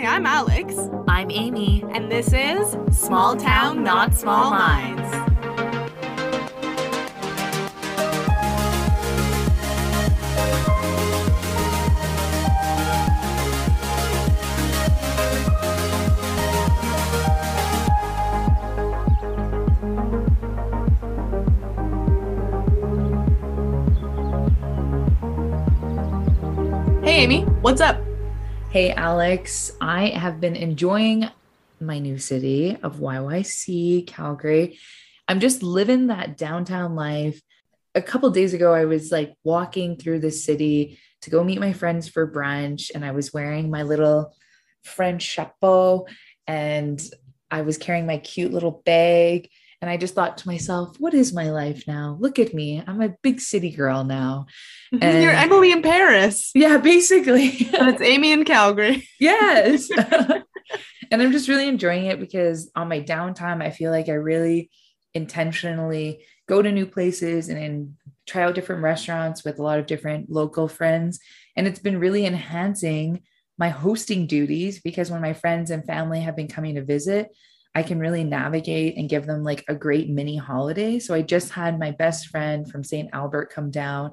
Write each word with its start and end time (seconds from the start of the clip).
Hi, 0.00 0.16
I'm 0.16 0.24
Alex. 0.24 0.76
I'm 1.08 1.30
Amy. 1.30 1.84
And 1.92 2.10
this 2.10 2.32
is 2.32 2.74
Small 2.90 3.36
Town, 3.36 3.84
Not 3.84 4.14
Small 4.14 4.50
Minds. 4.50 5.02
Hey, 27.04 27.24
Amy, 27.24 27.42
what's 27.60 27.82
up? 27.82 28.09
Hey, 28.70 28.92
Alex. 28.92 29.72
I 29.80 30.10
have 30.10 30.40
been 30.40 30.54
enjoying 30.54 31.28
my 31.80 31.98
new 31.98 32.18
city 32.18 32.76
of 32.84 33.00
YYC, 33.00 34.06
Calgary. 34.06 34.78
I'm 35.26 35.40
just 35.40 35.64
living 35.64 36.06
that 36.06 36.36
downtown 36.36 36.94
life. 36.94 37.42
A 37.96 38.00
couple 38.00 38.30
days 38.30 38.54
ago, 38.54 38.72
I 38.72 38.84
was 38.84 39.10
like 39.10 39.34
walking 39.42 39.96
through 39.96 40.20
the 40.20 40.30
city 40.30 41.00
to 41.22 41.30
go 41.30 41.42
meet 41.42 41.58
my 41.58 41.72
friends 41.72 42.08
for 42.08 42.30
brunch, 42.30 42.92
and 42.94 43.04
I 43.04 43.10
was 43.10 43.32
wearing 43.34 43.72
my 43.72 43.82
little 43.82 44.32
French 44.84 45.22
chapeau 45.22 46.06
and 46.46 47.02
I 47.50 47.62
was 47.62 47.76
carrying 47.76 48.06
my 48.06 48.18
cute 48.18 48.52
little 48.52 48.82
bag. 48.86 49.48
And 49.80 49.90
I 49.90 49.96
just 49.96 50.14
thought 50.14 50.38
to 50.38 50.48
myself, 50.48 50.96
what 50.98 51.14
is 51.14 51.32
my 51.32 51.50
life 51.50 51.84
now? 51.86 52.18
Look 52.20 52.38
at 52.38 52.52
me. 52.52 52.82
I'm 52.86 53.00
a 53.00 53.14
big 53.22 53.40
city 53.40 53.70
girl 53.70 54.04
now. 54.04 54.46
And 55.00 55.22
You're 55.22 55.32
Emily 55.32 55.70
in 55.70 55.82
Paris. 55.82 56.50
Yeah, 56.52 56.78
basically. 56.78 57.68
and 57.78 57.88
it's 57.88 58.02
Amy 58.02 58.32
in 58.32 58.44
Calgary. 58.44 59.08
yes. 59.20 59.88
and 59.88 61.22
I'm 61.22 61.30
just 61.30 61.48
really 61.48 61.68
enjoying 61.68 62.06
it 62.06 62.18
because 62.18 62.70
on 62.74 62.88
my 62.88 63.00
downtime, 63.00 63.62
I 63.62 63.70
feel 63.70 63.92
like 63.92 64.08
I 64.08 64.14
really 64.14 64.68
intentionally 65.14 66.24
go 66.48 66.60
to 66.60 66.72
new 66.72 66.86
places 66.86 67.48
and, 67.48 67.58
and 67.58 67.94
try 68.26 68.42
out 68.42 68.56
different 68.56 68.82
restaurants 68.82 69.44
with 69.44 69.60
a 69.60 69.62
lot 69.62 69.78
of 69.78 69.86
different 69.86 70.28
local 70.28 70.66
friends. 70.66 71.20
And 71.56 71.68
it's 71.68 71.78
been 71.78 72.00
really 72.00 72.26
enhancing 72.26 73.22
my 73.58 73.68
hosting 73.68 74.26
duties 74.26 74.80
because 74.80 75.10
when 75.10 75.20
my 75.20 75.34
friends 75.34 75.70
and 75.70 75.84
family 75.84 76.20
have 76.20 76.34
been 76.34 76.48
coming 76.48 76.74
to 76.74 76.84
visit, 76.84 77.28
I 77.74 77.82
can 77.82 77.98
really 77.98 78.24
navigate 78.24 78.96
and 78.96 79.08
give 79.08 79.26
them 79.26 79.44
like 79.44 79.64
a 79.68 79.74
great 79.74 80.08
mini 80.08 80.36
holiday. 80.36 80.98
So 80.98 81.14
I 81.14 81.22
just 81.22 81.50
had 81.50 81.78
my 81.78 81.92
best 81.92 82.28
friend 82.28 82.68
from 82.68 82.82
St. 82.82 83.10
Albert 83.12 83.52
come 83.52 83.70
down. 83.70 84.12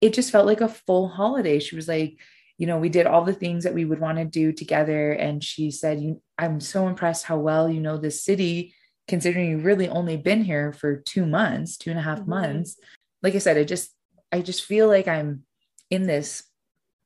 It 0.00 0.12
just 0.12 0.30
felt 0.30 0.46
like 0.46 0.60
a 0.60 0.68
full 0.68 1.08
holiday. 1.08 1.60
She 1.60 1.76
was 1.76 1.88
like, 1.88 2.18
you 2.58 2.66
know, 2.66 2.78
we 2.78 2.88
did 2.88 3.06
all 3.06 3.24
the 3.24 3.32
things 3.32 3.64
that 3.64 3.74
we 3.74 3.84
would 3.84 4.00
want 4.00 4.18
to 4.18 4.24
do 4.24 4.52
together. 4.52 5.12
And 5.12 5.42
she 5.44 5.70
said, 5.70 6.00
you, 6.00 6.22
I'm 6.38 6.58
so 6.60 6.88
impressed 6.88 7.24
how 7.24 7.38
well 7.38 7.70
you 7.70 7.80
know 7.80 7.96
this 7.96 8.24
city, 8.24 8.74
considering 9.06 9.50
you've 9.50 9.64
really 9.64 9.88
only 9.88 10.16
been 10.16 10.42
here 10.42 10.72
for 10.72 10.96
two 10.96 11.26
months, 11.26 11.76
two 11.76 11.90
and 11.90 11.98
a 11.98 12.02
half 12.02 12.20
mm-hmm. 12.20 12.30
months. 12.30 12.76
Like 13.22 13.34
I 13.34 13.38
said, 13.38 13.56
I 13.56 13.64
just, 13.64 13.90
I 14.32 14.40
just 14.40 14.64
feel 14.64 14.88
like 14.88 15.06
I'm 15.06 15.44
in 15.90 16.06
this 16.06 16.42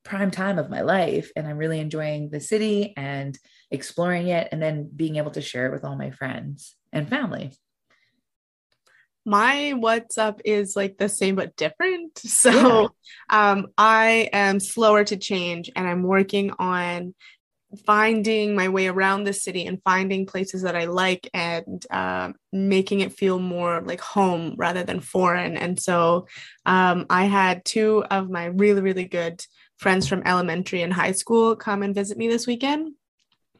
prime 0.03 0.31
time 0.31 0.57
of 0.57 0.69
my 0.69 0.81
life 0.81 1.31
and 1.35 1.47
I'm 1.47 1.57
really 1.57 1.79
enjoying 1.79 2.29
the 2.29 2.39
city 2.39 2.93
and 2.97 3.37
exploring 3.69 4.27
it 4.27 4.49
and 4.51 4.61
then 4.61 4.89
being 4.95 5.17
able 5.17 5.31
to 5.31 5.41
share 5.41 5.67
it 5.67 5.71
with 5.71 5.85
all 5.85 5.95
my 5.95 6.11
friends 6.11 6.75
and 6.91 7.09
family. 7.09 7.51
My 9.23 9.71
what's 9.71 10.17
up 10.17 10.41
is 10.43 10.75
like 10.75 10.97
the 10.97 11.09
same 11.09 11.35
but 11.35 11.55
different. 11.55 12.19
So 12.25 12.51
yeah. 12.51 12.87
um 13.29 13.67
I 13.77 14.29
am 14.33 14.59
slower 14.59 15.03
to 15.03 15.17
change 15.17 15.69
and 15.75 15.87
I'm 15.87 16.03
working 16.03 16.51
on 16.57 17.13
finding 17.85 18.55
my 18.55 18.69
way 18.69 18.87
around 18.87 19.23
the 19.23 19.33
city 19.33 19.65
and 19.65 19.81
finding 19.83 20.25
places 20.25 20.63
that 20.63 20.75
I 20.75 20.85
like 20.85 21.29
and 21.33 21.85
uh, 21.89 22.33
making 22.51 22.99
it 22.99 23.13
feel 23.13 23.39
more 23.39 23.81
like 23.81 24.01
home 24.01 24.55
rather 24.57 24.83
than 24.83 24.99
foreign. 24.99 25.57
And 25.57 25.79
so 25.79 26.27
um, 26.65 27.05
I 27.09 27.25
had 27.25 27.63
two 27.63 28.03
of 28.11 28.29
my 28.29 28.45
really, 28.45 28.81
really 28.81 29.05
good 29.05 29.43
friends 29.81 30.07
from 30.07 30.21
elementary 30.25 30.83
and 30.83 30.93
high 30.93 31.11
school 31.11 31.55
come 31.55 31.81
and 31.81 31.95
visit 31.95 32.17
me 32.17 32.27
this 32.27 32.45
weekend. 32.45 32.93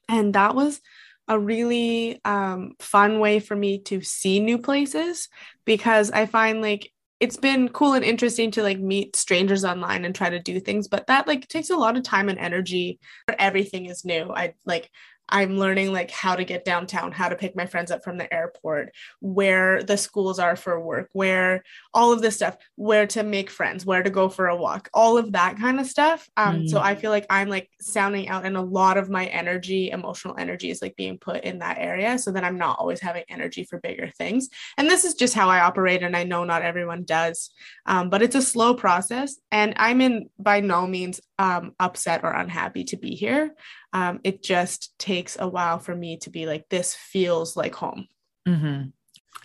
And 0.08 0.36
that 0.36 0.56
was 0.56 0.80
a 1.28 1.38
really 1.38 2.22
um, 2.24 2.74
fun 2.80 3.20
way 3.20 3.40
for 3.40 3.56
me 3.56 3.80
to 3.80 4.02
see 4.02 4.40
new 4.40 4.60
places 4.60 5.28
because 5.66 6.12
I 6.12 6.28
find 6.28 6.62
like 6.62 6.92
it's 7.20 7.38
been 7.38 7.70
cool 7.70 7.94
and 7.94 8.04
interesting 8.04 8.50
to 8.52 8.64
like 8.64 8.80
meet 8.80 9.16
strangers 9.16 9.64
online 9.64 10.06
and 10.06 10.16
try 10.16 10.30
to 10.30 10.40
do 10.40 10.60
things 10.60 10.88
but 10.88 11.06
that 11.06 11.28
like 11.28 11.48
takes 11.48 11.70
a 11.70 11.76
lot 11.76 11.96
of 11.96 12.02
time 12.02 12.30
and 12.30 12.40
energy 12.40 13.00
everything 13.38 13.86
is 13.86 14.04
new 14.04 14.31
i 14.34 14.56
like 14.66 14.90
I'm 15.31 15.58
learning 15.58 15.94
like 15.94 16.12
how 16.12 16.36
to 16.36 16.44
get 16.44 16.66
downtown, 16.66 17.12
how 17.12 17.30
to 17.30 17.36
pick 17.36 17.56
my 17.56 17.66
friends 17.66 17.90
up 17.90 18.03
from 18.03 18.18
the 18.18 18.31
airport, 18.34 18.94
where 19.19 19.81
the 19.81 19.97
schools 19.97 20.40
are 20.40 20.56
for 20.56 20.80
work, 20.80 21.09
where 21.14 21.64
all 21.94 22.12
of 22.12 22.22
this 22.22 22.36
stuff, 22.36 22.58
where 22.75 23.08
to 23.08 23.24
make 23.24 23.50
friends, 23.50 23.86
where 23.86 24.03
to 24.03 24.09
go 24.09 24.30
for 24.30 24.47
a 24.47 24.56
walk, 24.56 24.90
all 24.94 25.18
of 25.18 25.31
that 25.31 25.58
kind 25.58 25.80
of 25.80 25.88
stuff. 25.88 26.30
Um, 26.36 26.62
mm. 26.62 26.69
so 26.69 26.80
I 26.80 26.96
feel 26.96 27.12
like 27.12 27.25
I'm 27.30 27.50
like 27.50 27.69
sounding 27.80 28.28
out, 28.28 28.46
and 28.46 28.58
a 28.58 28.62
lot 28.62 28.97
of 28.97 29.09
my 29.09 29.25
energy, 29.28 29.90
emotional 29.90 30.36
energy, 30.38 30.69
is 30.69 30.81
like 30.81 30.96
being 30.96 31.18
put 31.18 31.44
in 31.44 31.59
that 31.59 31.78
area. 31.80 32.18
So 32.19 32.31
then 32.31 32.44
I'm 32.44 32.58
not 32.58 32.80
always 32.80 33.00
having 33.00 33.24
energy 33.30 33.63
for 33.63 33.80
bigger 33.80 34.09
things. 34.09 34.50
And 34.78 34.90
this 34.90 35.06
is 35.06 35.13
just 35.13 35.34
how 35.34 35.50
I 35.50 35.62
operate, 35.62 36.03
and 36.03 36.16
I 36.16 36.24
know 36.24 36.44
not 36.44 36.62
everyone 36.62 37.03
does, 37.03 37.52
um, 37.86 38.09
but 38.09 38.22
it's 38.22 38.36
a 38.36 38.42
slow 38.42 38.74
process. 38.74 39.38
And 39.52 39.74
I'm 39.78 40.02
in 40.02 40.30
by 40.38 40.59
no 40.59 40.86
means 40.88 41.22
um, 41.40 41.74
upset 41.80 42.24
or 42.24 42.31
unhappy 42.31 42.84
to 42.86 42.98
be 42.98 43.16
here 43.16 43.56
um, 43.94 44.19
it 44.24 44.44
just 44.44 44.97
takes 44.97 45.38
a 45.40 45.47
while 45.47 45.79
for 45.79 45.96
me 45.96 46.18
to 46.18 46.29
be 46.29 46.46
like, 46.46 46.69
this 46.69 46.96
feels 46.96 47.56
like 47.56 47.75
home. 47.75 48.07
Mm-hmm. 48.47 48.90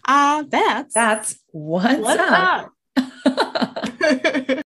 Uh, 0.06 0.44
that's 0.48 0.94
that's 0.94 1.38
what's, 1.50 1.98
what's 1.98 2.20
up. 2.20 2.70
up? 2.96 4.62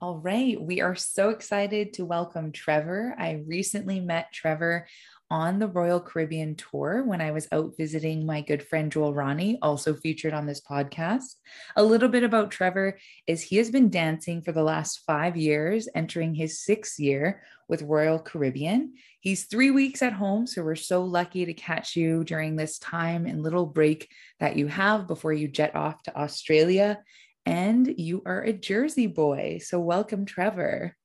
All 0.00 0.18
right. 0.18 0.60
We 0.60 0.80
are 0.80 0.94
so 0.94 1.30
excited 1.30 1.94
to 1.94 2.04
welcome 2.04 2.52
Trevor. 2.52 3.14
I 3.18 3.42
recently 3.46 3.98
met 4.00 4.32
Trevor 4.32 4.86
on 5.30 5.58
the 5.58 5.68
Royal 5.68 6.00
Caribbean 6.00 6.54
tour 6.54 7.04
when 7.04 7.20
I 7.20 7.30
was 7.30 7.46
out 7.52 7.76
visiting 7.76 8.24
my 8.24 8.40
good 8.40 8.62
friend 8.62 8.90
Joel 8.90 9.14
Ronnie, 9.14 9.58
also 9.60 9.94
featured 9.94 10.32
on 10.32 10.46
this 10.46 10.60
podcast. 10.60 11.34
A 11.76 11.82
little 11.82 12.08
bit 12.08 12.24
about 12.24 12.50
Trevor 12.50 12.98
is 13.26 13.42
he 13.42 13.56
has 13.56 13.70
been 13.70 13.90
dancing 13.90 14.42
for 14.42 14.52
the 14.52 14.62
last 14.62 15.02
five 15.06 15.36
years, 15.36 15.88
entering 15.94 16.34
his 16.34 16.60
sixth 16.60 16.98
year 16.98 17.42
with 17.68 17.82
Royal 17.82 18.18
Caribbean. 18.18 18.94
He's 19.20 19.44
three 19.44 19.70
weeks 19.70 20.02
at 20.02 20.12
home, 20.12 20.46
so 20.46 20.62
we're 20.62 20.74
so 20.74 21.04
lucky 21.04 21.44
to 21.44 21.54
catch 21.54 21.96
you 21.96 22.24
during 22.24 22.56
this 22.56 22.78
time 22.78 23.26
and 23.26 23.42
little 23.42 23.66
break 23.66 24.08
that 24.40 24.56
you 24.56 24.66
have 24.68 25.06
before 25.06 25.32
you 25.32 25.48
jet 25.48 25.74
off 25.74 26.02
to 26.04 26.16
Australia. 26.18 26.98
And 27.44 27.94
you 27.98 28.22
are 28.26 28.42
a 28.42 28.52
Jersey 28.52 29.06
boy. 29.06 29.60
So, 29.62 29.80
welcome, 29.80 30.26
Trevor. 30.26 30.97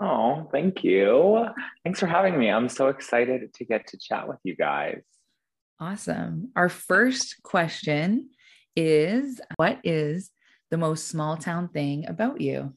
Oh, 0.00 0.48
thank 0.50 0.82
you. 0.82 1.46
Thanks 1.84 2.00
for 2.00 2.06
having 2.06 2.38
me. 2.38 2.50
I'm 2.50 2.68
so 2.68 2.88
excited 2.88 3.54
to 3.54 3.64
get 3.64 3.86
to 3.88 3.98
chat 3.98 4.28
with 4.28 4.38
you 4.42 4.56
guys. 4.56 5.02
Awesome. 5.80 6.50
Our 6.56 6.68
first 6.68 7.42
question 7.42 8.30
is 8.76 9.40
What 9.56 9.78
is 9.84 10.30
the 10.70 10.78
most 10.78 11.08
small 11.08 11.36
town 11.36 11.68
thing 11.68 12.06
about 12.08 12.40
you? 12.40 12.74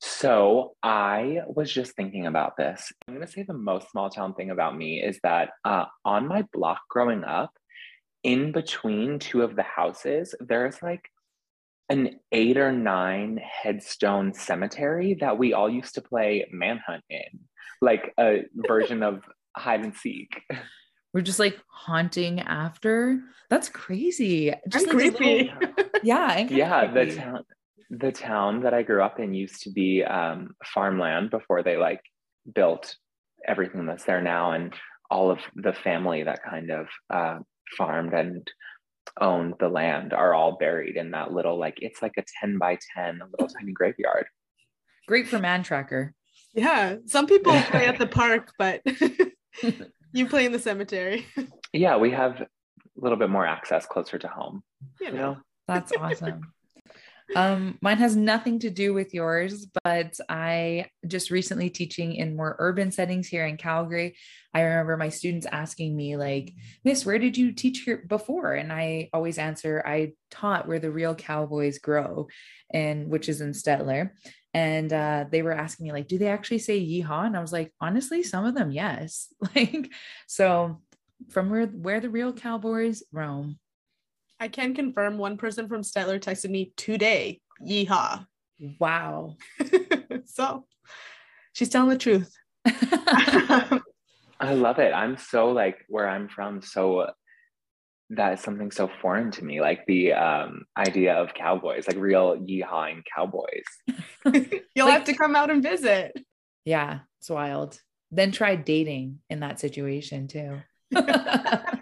So 0.00 0.76
I 0.82 1.40
was 1.46 1.72
just 1.72 1.96
thinking 1.96 2.26
about 2.26 2.56
this. 2.56 2.92
I'm 3.06 3.14
going 3.14 3.26
to 3.26 3.32
say 3.32 3.42
the 3.42 3.52
most 3.54 3.90
small 3.90 4.10
town 4.10 4.34
thing 4.34 4.50
about 4.50 4.76
me 4.76 5.02
is 5.02 5.18
that 5.24 5.50
uh, 5.64 5.86
on 6.04 6.28
my 6.28 6.42
block 6.52 6.82
growing 6.88 7.24
up, 7.24 7.52
in 8.22 8.52
between 8.52 9.18
two 9.18 9.42
of 9.42 9.56
the 9.56 9.62
houses, 9.62 10.34
there's 10.40 10.82
like 10.82 11.10
an 11.88 12.20
eight 12.32 12.56
or 12.56 12.72
nine 12.72 13.38
headstone 13.38 14.34
cemetery 14.34 15.16
that 15.20 15.38
we 15.38 15.52
all 15.52 15.70
used 15.70 15.94
to 15.94 16.02
play 16.02 16.46
manhunt 16.52 17.04
in, 17.08 17.40
like 17.80 18.12
a 18.18 18.44
version 18.54 19.02
of 19.02 19.22
hide 19.56 19.80
and 19.80 19.94
seek. 19.94 20.42
We're 21.14 21.22
just 21.22 21.38
like 21.38 21.58
haunting 21.68 22.40
after. 22.40 23.20
That's 23.48 23.68
crazy. 23.68 24.52
Just 24.68 24.86
like 24.86 24.96
creepy. 24.96 25.50
Little, 25.60 25.84
yeah. 26.02 26.38
Yeah. 26.40 26.90
Creepy. 26.90 27.10
The 27.10 27.16
town, 27.16 27.44
the 27.90 28.12
town 28.12 28.62
that 28.62 28.74
I 28.74 28.82
grew 28.82 29.02
up 29.02 29.18
in 29.18 29.32
used 29.32 29.62
to 29.62 29.70
be 29.70 30.04
um, 30.04 30.54
farmland 30.74 31.30
before 31.30 31.62
they 31.62 31.76
like 31.76 32.02
built 32.54 32.94
everything 33.46 33.86
that's 33.86 34.04
there 34.04 34.20
now, 34.20 34.52
and 34.52 34.74
all 35.10 35.30
of 35.30 35.38
the 35.54 35.72
family 35.72 36.22
that 36.24 36.42
kind 36.42 36.70
of 36.70 36.86
uh, 37.08 37.38
farmed 37.76 38.12
and 38.12 38.46
owned 39.20 39.54
the 39.58 39.68
land 39.68 40.12
are 40.12 40.34
all 40.34 40.56
buried 40.58 40.96
in 40.96 41.10
that 41.12 41.32
little 41.32 41.58
like 41.58 41.78
it's 41.80 42.02
like 42.02 42.14
a 42.18 42.24
10 42.40 42.58
by 42.58 42.78
10 42.96 43.20
a 43.20 43.26
little 43.26 43.48
tiny 43.48 43.72
graveyard. 43.72 44.26
Great 45.06 45.28
for 45.28 45.38
man 45.38 45.62
tracker 45.62 46.14
yeah 46.54 46.96
some 47.06 47.26
people 47.26 47.52
play 47.70 47.86
at 47.86 47.98
the 47.98 48.06
park 48.06 48.52
but 48.58 48.80
you 50.12 50.26
play 50.26 50.46
in 50.46 50.52
the 50.52 50.58
cemetery. 50.58 51.26
Yeah 51.72 51.96
we 51.96 52.10
have 52.10 52.40
a 52.40 52.46
little 52.96 53.18
bit 53.18 53.30
more 53.30 53.46
access 53.46 53.86
closer 53.86 54.18
to 54.18 54.28
home 54.28 54.62
you 55.00 55.12
know? 55.12 55.36
That's 55.66 55.92
awesome 55.92 56.52
um, 57.36 57.78
mine 57.82 57.98
has 57.98 58.16
nothing 58.16 58.58
to 58.60 58.70
do 58.70 58.94
with 58.94 59.12
yours, 59.12 59.66
but 59.84 60.18
I 60.28 60.86
just 61.06 61.30
recently 61.30 61.70
teaching 61.70 62.14
in 62.14 62.36
more 62.36 62.56
urban 62.58 62.90
settings 62.90 63.28
here 63.28 63.46
in 63.46 63.56
Calgary. 63.56 64.16
I 64.54 64.62
remember 64.62 64.96
my 64.96 65.10
students 65.10 65.46
asking 65.50 65.96
me, 65.96 66.16
like, 66.16 66.54
Miss, 66.84 67.04
where 67.04 67.18
did 67.18 67.36
you 67.36 67.52
teach 67.52 67.80
here 67.80 68.04
before? 68.06 68.54
And 68.54 68.72
I 68.72 69.10
always 69.12 69.38
answer, 69.38 69.82
I 69.86 70.12
taught 70.30 70.66
where 70.66 70.78
the 70.78 70.90
real 70.90 71.14
cowboys 71.14 71.78
grow, 71.78 72.28
and 72.72 73.08
which 73.08 73.28
is 73.28 73.40
in 73.40 73.52
Stettler. 73.52 74.10
And 74.54 74.92
uh, 74.92 75.26
they 75.30 75.42
were 75.42 75.52
asking 75.52 75.84
me, 75.84 75.92
like, 75.92 76.08
do 76.08 76.18
they 76.18 76.28
actually 76.28 76.58
say 76.58 76.80
yeehaw? 76.80 77.26
And 77.26 77.36
I 77.36 77.40
was 77.40 77.52
like, 77.52 77.72
honestly, 77.80 78.22
some 78.22 78.46
of 78.46 78.54
them, 78.54 78.70
yes. 78.70 79.28
like, 79.54 79.90
so 80.26 80.80
from 81.30 81.50
where 81.50 81.66
where 81.66 82.00
the 82.00 82.10
real 82.10 82.32
cowboys 82.32 83.02
roam. 83.12 83.58
I 84.40 84.48
can 84.48 84.74
confirm 84.74 85.18
one 85.18 85.36
person 85.36 85.68
from 85.68 85.82
Stettler 85.82 86.20
texted 86.20 86.50
me 86.50 86.72
today. 86.76 87.40
Yeehaw. 87.66 88.26
Wow. 88.78 89.36
so 90.26 90.64
she's 91.52 91.68
telling 91.68 91.90
the 91.90 91.98
truth. 91.98 92.32
I 94.40 94.54
love 94.54 94.78
it. 94.78 94.92
I'm 94.92 95.16
so 95.16 95.50
like 95.50 95.78
where 95.88 96.08
I'm 96.08 96.28
from, 96.28 96.62
so 96.62 97.10
that 98.10 98.34
is 98.34 98.40
something 98.40 98.70
so 98.70 98.88
foreign 99.02 99.30
to 99.32 99.44
me, 99.44 99.60
like 99.60 99.84
the 99.86 100.12
um, 100.12 100.64
idea 100.76 101.14
of 101.14 101.34
cowboys, 101.34 101.86
like 101.88 101.98
real 101.98 102.38
yeehawing 102.38 103.02
cowboys. 103.14 103.64
You'll 104.24 104.86
like, 104.86 104.94
have 104.94 105.04
to 105.04 105.14
come 105.14 105.34
out 105.34 105.50
and 105.50 105.62
visit. 105.62 106.16
Yeah, 106.64 107.00
it's 107.18 107.28
wild. 107.28 107.80
Then 108.10 108.30
try 108.30 108.54
dating 108.54 109.18
in 109.28 109.40
that 109.40 109.60
situation 109.60 110.28
too. 110.28 110.60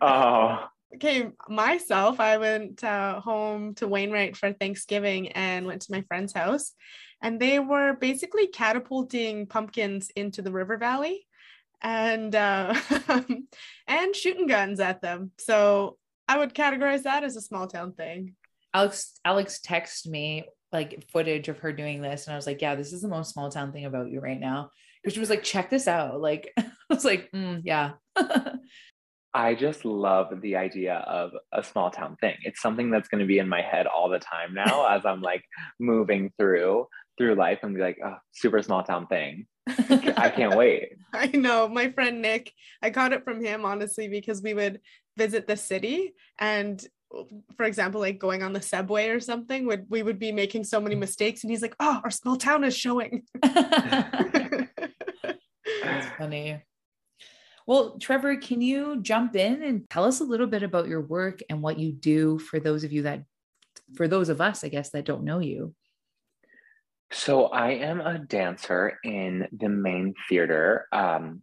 oh, 0.01 0.67
okay, 0.95 1.31
myself, 1.49 2.21
I 2.21 2.39
went 2.39 2.83
uh, 2.83 3.21
home 3.21 3.75
to 3.77 3.89
Wainwright 3.89 4.37
for 4.37 4.53
Thanksgiving 4.53 5.29
and 5.33 5.67
went 5.67 5.83
to 5.83 5.93
my 5.93 6.03
friend's 6.03 6.33
house, 6.33 6.73
and 7.23 7.41
they 7.41 7.59
were 7.59 7.95
basically 7.95 8.47
catapulting 8.47 9.47
pumpkins 9.47 10.11
into 10.17 10.43
the 10.43 10.53
river 10.53 10.77
valley, 10.77 11.27
and 11.83 12.35
uh, 12.35 12.75
and 13.87 14.17
shooting 14.17 14.47
guns 14.47 14.81
at 14.81 15.03
them. 15.03 15.33
So 15.39 15.99
I 16.29 16.39
would 16.39 16.55
categorize 16.55 17.03
that 17.03 17.25
as 17.25 17.37
a 17.37 17.43
small 17.43 17.67
town 17.67 17.93
thing. 17.93 18.35
Alex 18.75 19.19
Alex 19.25 19.61
texted 19.67 20.09
me 20.09 20.45
like 20.73 21.07
footage 21.13 21.49
of 21.49 21.59
her 21.61 21.73
doing 21.73 22.03
this, 22.03 22.27
and 22.27 22.35
I 22.35 22.37
was 22.37 22.47
like, 22.47 22.61
"Yeah, 22.63 22.75
this 22.75 22.93
is 22.93 23.03
the 23.03 23.09
most 23.09 23.33
small 23.33 23.51
town 23.51 23.73
thing 23.73 23.85
about 23.85 24.11
you 24.11 24.21
right 24.21 24.41
now." 24.41 24.71
Because 25.03 25.15
she 25.15 25.21
was 25.21 25.31
like, 25.31 25.43
"Check 25.43 25.71
this 25.71 25.89
out!" 25.89 26.21
Like 26.21 26.53
I 26.59 26.65
was 26.89 27.05
like, 27.05 27.31
mm, 27.33 27.63
"Yeah." 27.65 27.93
I 29.37 29.55
just 29.55 29.85
love 29.85 30.41
the 30.41 30.57
idea 30.57 30.95
of 30.95 31.33
a 31.53 31.63
small 31.63 31.91
town 31.91 32.17
thing. 32.23 32.37
It's 32.45 32.63
something 32.63 32.91
that's 32.91 33.09
going 33.09 33.21
to 33.21 33.27
be 33.27 33.39
in 33.39 33.51
my 33.51 33.61
head 33.61 33.87
all 33.87 34.09
the 34.09 34.19
time 34.19 34.55
now 34.67 34.87
as 34.87 35.05
I'm 35.05 35.21
like 35.21 35.45
moving 35.79 36.33
through 36.39 36.87
through 37.19 37.35
life 37.35 37.59
and 37.63 37.75
be 37.75 37.83
like, 37.83 37.99
oh, 38.03 38.17
super 38.33 38.63
small 38.63 38.83
town 38.83 39.07
thing. 39.09 39.47
I 39.69 40.33
can't 40.35 40.57
wait. 40.57 40.89
I 41.13 41.27
know. 41.29 41.69
My 41.69 41.91
friend 41.91 42.23
Nick, 42.23 42.51
I 42.81 42.89
got 42.89 43.13
it 43.13 43.25
from 43.25 43.45
him 43.45 43.67
honestly 43.67 44.09
because 44.09 44.41
we 44.41 44.55
would 44.55 44.81
visit 45.19 45.47
the 45.47 45.57
city 45.57 46.15
and 46.39 46.83
for 47.57 47.65
example, 47.65 48.01
like 48.01 48.19
going 48.19 48.43
on 48.43 48.55
the 48.55 48.63
subway 48.63 49.09
or 49.09 49.21
something, 49.21 49.67
would 49.67 49.85
we 49.91 50.03
would 50.03 50.19
be 50.19 50.33
making 50.33 50.65
so 50.65 50.81
many 50.81 50.95
mistakes 50.95 51.43
and 51.43 51.51
he's 51.51 51.63
like, 51.63 51.77
Oh, 51.79 52.01
our 52.03 52.11
small 52.11 52.37
town 52.37 52.65
is 52.65 52.75
showing. 52.77 53.25
That's 53.43 54.71
funny. 56.17 56.63
Well, 57.67 57.99
Trevor, 57.99 58.37
can 58.37 58.61
you 58.61 59.01
jump 59.03 59.35
in 59.35 59.63
and 59.65 59.91
tell 59.91 60.05
us 60.05 60.21
a 60.21 60.25
little 60.25 60.47
bit 60.47 60.63
about 60.63 60.87
your 60.87 61.01
work 61.01 61.41
and 61.51 61.63
what 61.63 61.81
you 61.81 61.91
do 61.91 62.39
for 62.39 62.61
those 62.61 62.85
of 62.85 62.93
you 62.93 63.03
that, 63.03 63.25
for 63.97 64.07
those 64.07 64.29
of 64.29 64.41
us, 64.41 64.63
I 64.63 64.69
guess, 64.69 64.91
that 64.91 65.05
don't 65.05 65.25
know 65.25 65.41
you? 65.41 65.75
So, 67.11 67.47
I 67.47 67.71
am 67.71 68.01
a 68.01 68.19
dancer 68.19 68.99
in 69.03 69.49
the 69.53 69.69
main 69.69 70.15
theater 70.29 70.87
um, 70.93 71.43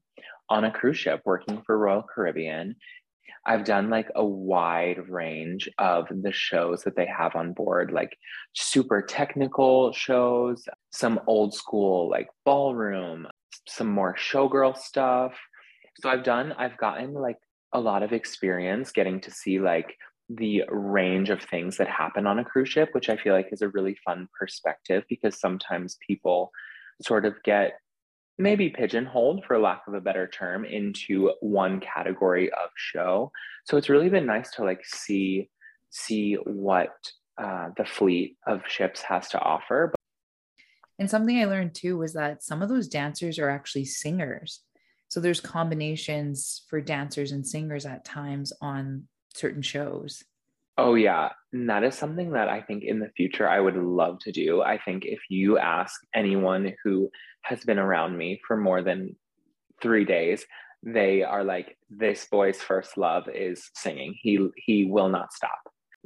on 0.49 0.63
a 0.63 0.71
cruise 0.71 0.97
ship 0.97 1.21
working 1.25 1.61
for 1.65 1.77
Royal 1.77 2.03
Caribbean. 2.03 2.75
I've 3.45 3.65
done 3.65 3.89
like 3.89 4.09
a 4.15 4.25
wide 4.25 5.09
range 5.09 5.69
of 5.77 6.07
the 6.09 6.31
shows 6.31 6.83
that 6.83 6.95
they 6.95 7.05
have 7.05 7.35
on 7.35 7.51
board, 7.51 7.91
like 7.91 8.17
super 8.53 9.01
technical 9.01 9.91
shows, 9.91 10.63
some 10.93 11.19
old 11.27 11.53
school 11.53 12.09
like 12.09 12.29
ballroom, 12.45 13.27
some 13.67 13.89
more 13.89 14.15
showgirl 14.15 14.77
stuff, 14.77 15.33
so 15.95 16.09
I've 16.09 16.23
done, 16.23 16.53
I've 16.57 16.77
gotten 16.77 17.13
like 17.13 17.37
a 17.73 17.79
lot 17.79 18.03
of 18.03 18.13
experience 18.13 18.91
getting 18.91 19.19
to 19.21 19.31
see 19.31 19.59
like 19.59 19.95
the 20.29 20.63
range 20.69 21.29
of 21.29 21.41
things 21.41 21.77
that 21.77 21.87
happen 21.87 22.25
on 22.27 22.39
a 22.39 22.45
cruise 22.45 22.69
ship, 22.69 22.89
which 22.93 23.09
I 23.09 23.17
feel 23.17 23.33
like 23.33 23.49
is 23.51 23.61
a 23.61 23.69
really 23.69 23.97
fun 24.05 24.27
perspective 24.37 25.03
because 25.09 25.39
sometimes 25.39 25.97
people 26.05 26.51
sort 27.01 27.25
of 27.25 27.41
get 27.43 27.73
maybe 28.37 28.69
pigeonholed 28.69 29.43
for 29.45 29.59
lack 29.59 29.83
of 29.87 29.93
a 29.93 30.01
better 30.01 30.27
term 30.27 30.65
into 30.65 31.31
one 31.41 31.79
category 31.79 32.49
of 32.51 32.69
show. 32.75 33.31
So 33.65 33.77
it's 33.77 33.89
really 33.89 34.09
been 34.09 34.25
nice 34.25 34.51
to 34.51 34.63
like 34.63 34.85
see 34.85 35.49
see 35.91 36.33
what 36.33 36.95
uh, 37.37 37.69
the 37.77 37.85
fleet 37.85 38.35
of 38.47 38.61
ships 38.67 39.01
has 39.01 39.29
to 39.29 39.39
offer 39.39 39.93
and 40.99 41.09
something 41.09 41.39
i 41.39 41.45
learned 41.45 41.73
too 41.73 41.97
was 41.97 42.13
that 42.13 42.43
some 42.43 42.61
of 42.61 42.69
those 42.69 42.87
dancers 42.87 43.39
are 43.39 43.49
actually 43.49 43.85
singers 43.85 44.61
so 45.13 45.19
there's 45.19 45.39
combinations 45.39 46.63
for 46.67 46.81
dancers 46.81 47.33
and 47.33 47.45
singers 47.45 47.85
at 47.85 48.03
times 48.03 48.51
on 48.61 49.03
certain 49.35 49.61
shows. 49.61 50.23
Oh, 50.75 50.95
yeah. 50.95 51.29
And 51.51 51.69
that 51.69 51.83
is 51.83 51.93
something 51.93 52.31
that 52.31 52.49
I 52.49 52.61
think 52.61 52.83
in 52.83 52.99
the 52.99 53.11
future 53.15 53.47
I 53.47 53.59
would 53.59 53.75
love 53.77 54.17
to 54.21 54.31
do. 54.31 54.63
I 54.63 54.79
think 54.79 55.05
if 55.05 55.19
you 55.29 55.59
ask 55.59 56.01
anyone 56.15 56.73
who 56.83 57.11
has 57.43 57.63
been 57.63 57.77
around 57.77 58.17
me 58.17 58.41
for 58.47 58.57
more 58.57 58.81
than 58.81 59.15
three 59.83 60.03
days, 60.03 60.47
they 60.81 61.21
are 61.21 61.43
like, 61.43 61.77
this 61.91 62.25
boy's 62.31 62.59
first 62.59 62.97
love 62.97 63.29
is 63.29 63.69
singing. 63.75 64.15
He 64.19 64.49
he 64.65 64.85
will 64.85 65.09
not 65.09 65.31
stop. 65.31 65.59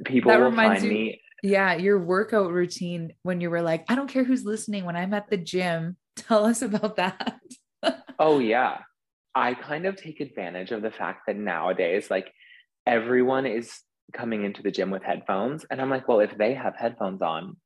People 0.04 0.32
that 0.32 0.38
will 0.38 0.52
find 0.52 0.84
you, 0.84 0.90
me. 0.90 1.22
Yeah, 1.42 1.76
your 1.76 1.98
workout 1.98 2.52
routine 2.52 3.14
when 3.22 3.40
you 3.40 3.48
were 3.48 3.62
like, 3.62 3.86
I 3.88 3.94
don't 3.94 4.10
care 4.10 4.24
who's 4.24 4.44
listening. 4.44 4.84
When 4.84 4.96
I'm 4.96 5.14
at 5.14 5.30
the 5.30 5.38
gym, 5.38 5.96
tell 6.16 6.44
us 6.44 6.60
about 6.60 6.96
that. 6.96 7.40
oh 8.18 8.38
yeah. 8.38 8.80
I 9.34 9.54
kind 9.54 9.86
of 9.86 9.96
take 9.96 10.20
advantage 10.20 10.72
of 10.72 10.82
the 10.82 10.90
fact 10.90 11.22
that 11.26 11.36
nowadays, 11.36 12.10
like 12.10 12.32
everyone 12.86 13.46
is 13.46 13.80
coming 14.12 14.44
into 14.44 14.62
the 14.62 14.70
gym 14.70 14.90
with 14.90 15.02
headphones. 15.02 15.64
And 15.70 15.80
I'm 15.80 15.90
like, 15.90 16.08
well, 16.08 16.20
if 16.20 16.36
they 16.36 16.54
have 16.54 16.74
headphones 16.76 17.22
on, 17.22 17.56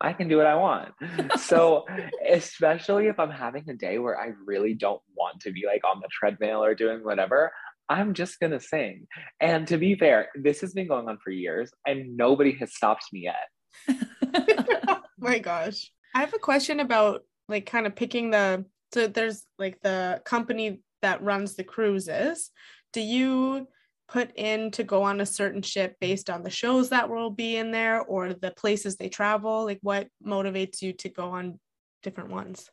I 0.00 0.12
can 0.12 0.28
do 0.28 0.36
what 0.36 0.46
I 0.46 0.54
want. 0.54 0.94
so, 1.40 1.84
especially 2.30 3.08
if 3.08 3.18
I'm 3.18 3.30
having 3.30 3.68
a 3.68 3.74
day 3.74 3.98
where 3.98 4.18
I 4.18 4.32
really 4.44 4.74
don't 4.74 5.02
want 5.16 5.40
to 5.40 5.52
be 5.52 5.64
like 5.66 5.82
on 5.84 6.00
the 6.00 6.08
treadmill 6.08 6.62
or 6.62 6.74
doing 6.74 7.04
whatever, 7.04 7.50
I'm 7.88 8.14
just 8.14 8.38
going 8.38 8.52
to 8.52 8.60
sing. 8.60 9.06
And 9.40 9.66
to 9.68 9.76
be 9.76 9.96
fair, 9.96 10.28
this 10.34 10.60
has 10.60 10.72
been 10.72 10.86
going 10.86 11.08
on 11.08 11.18
for 11.22 11.30
years 11.30 11.70
and 11.86 12.16
nobody 12.16 12.52
has 12.60 12.74
stopped 12.74 13.06
me 13.12 13.24
yet. 13.24 13.98
oh 14.88 15.00
my 15.18 15.38
gosh. 15.38 15.90
I 16.14 16.20
have 16.20 16.34
a 16.34 16.38
question 16.38 16.80
about 16.80 17.24
like 17.48 17.66
kind 17.66 17.86
of 17.86 17.96
picking 17.96 18.30
the 18.30 18.64
so 18.92 19.06
there's 19.06 19.44
like 19.58 19.80
the 19.82 20.22
company 20.24 20.80
that 21.02 21.22
runs 21.22 21.56
the 21.56 21.64
cruises 21.64 22.50
do 22.92 23.00
you 23.00 23.68
put 24.08 24.30
in 24.36 24.70
to 24.70 24.82
go 24.82 25.02
on 25.02 25.20
a 25.20 25.26
certain 25.26 25.62
ship 25.62 25.96
based 26.00 26.30
on 26.30 26.42
the 26.42 26.50
shows 26.50 26.90
that 26.90 27.10
will 27.10 27.30
be 27.30 27.56
in 27.56 27.70
there 27.70 28.00
or 28.00 28.32
the 28.32 28.50
places 28.50 28.96
they 28.96 29.08
travel? 29.08 29.64
Like 29.64 29.78
what 29.82 30.08
motivates 30.24 30.80
you 30.80 30.94
to 30.94 31.08
go 31.08 31.30
on 31.30 31.60
different 32.02 32.30
ones? 32.30 32.70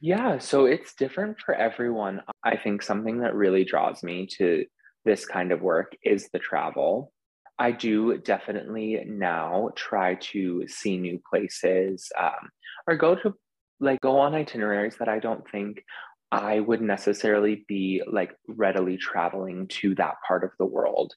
Yeah 0.00 0.38
so 0.38 0.66
it's 0.66 0.94
different 0.94 1.40
for 1.40 1.54
everyone. 1.54 2.22
I 2.44 2.56
think 2.56 2.82
something 2.82 3.20
that 3.20 3.34
really 3.34 3.64
draws 3.64 4.02
me 4.02 4.26
to 4.38 4.64
this 5.04 5.26
kind 5.26 5.52
of 5.52 5.62
work 5.62 5.92
is 6.02 6.28
the 6.32 6.38
travel. 6.38 7.12
I 7.58 7.72
do 7.72 8.18
definitely 8.18 9.02
now 9.06 9.70
try 9.74 10.16
to 10.32 10.68
see 10.68 10.98
new 10.98 11.20
places 11.28 12.10
um, 12.18 12.50
or 12.86 12.96
go 12.96 13.14
to 13.16 13.34
like 13.80 14.00
go 14.00 14.18
on 14.18 14.34
itineraries 14.34 14.96
that 14.98 15.08
i 15.08 15.18
don't 15.18 15.48
think 15.50 15.84
I 16.32 16.60
would 16.60 16.80
necessarily 16.80 17.64
be 17.68 18.02
like 18.06 18.34
readily 18.48 18.96
traveling 18.96 19.68
to 19.68 19.94
that 19.96 20.16
part 20.26 20.44
of 20.44 20.50
the 20.58 20.64
world 20.64 21.14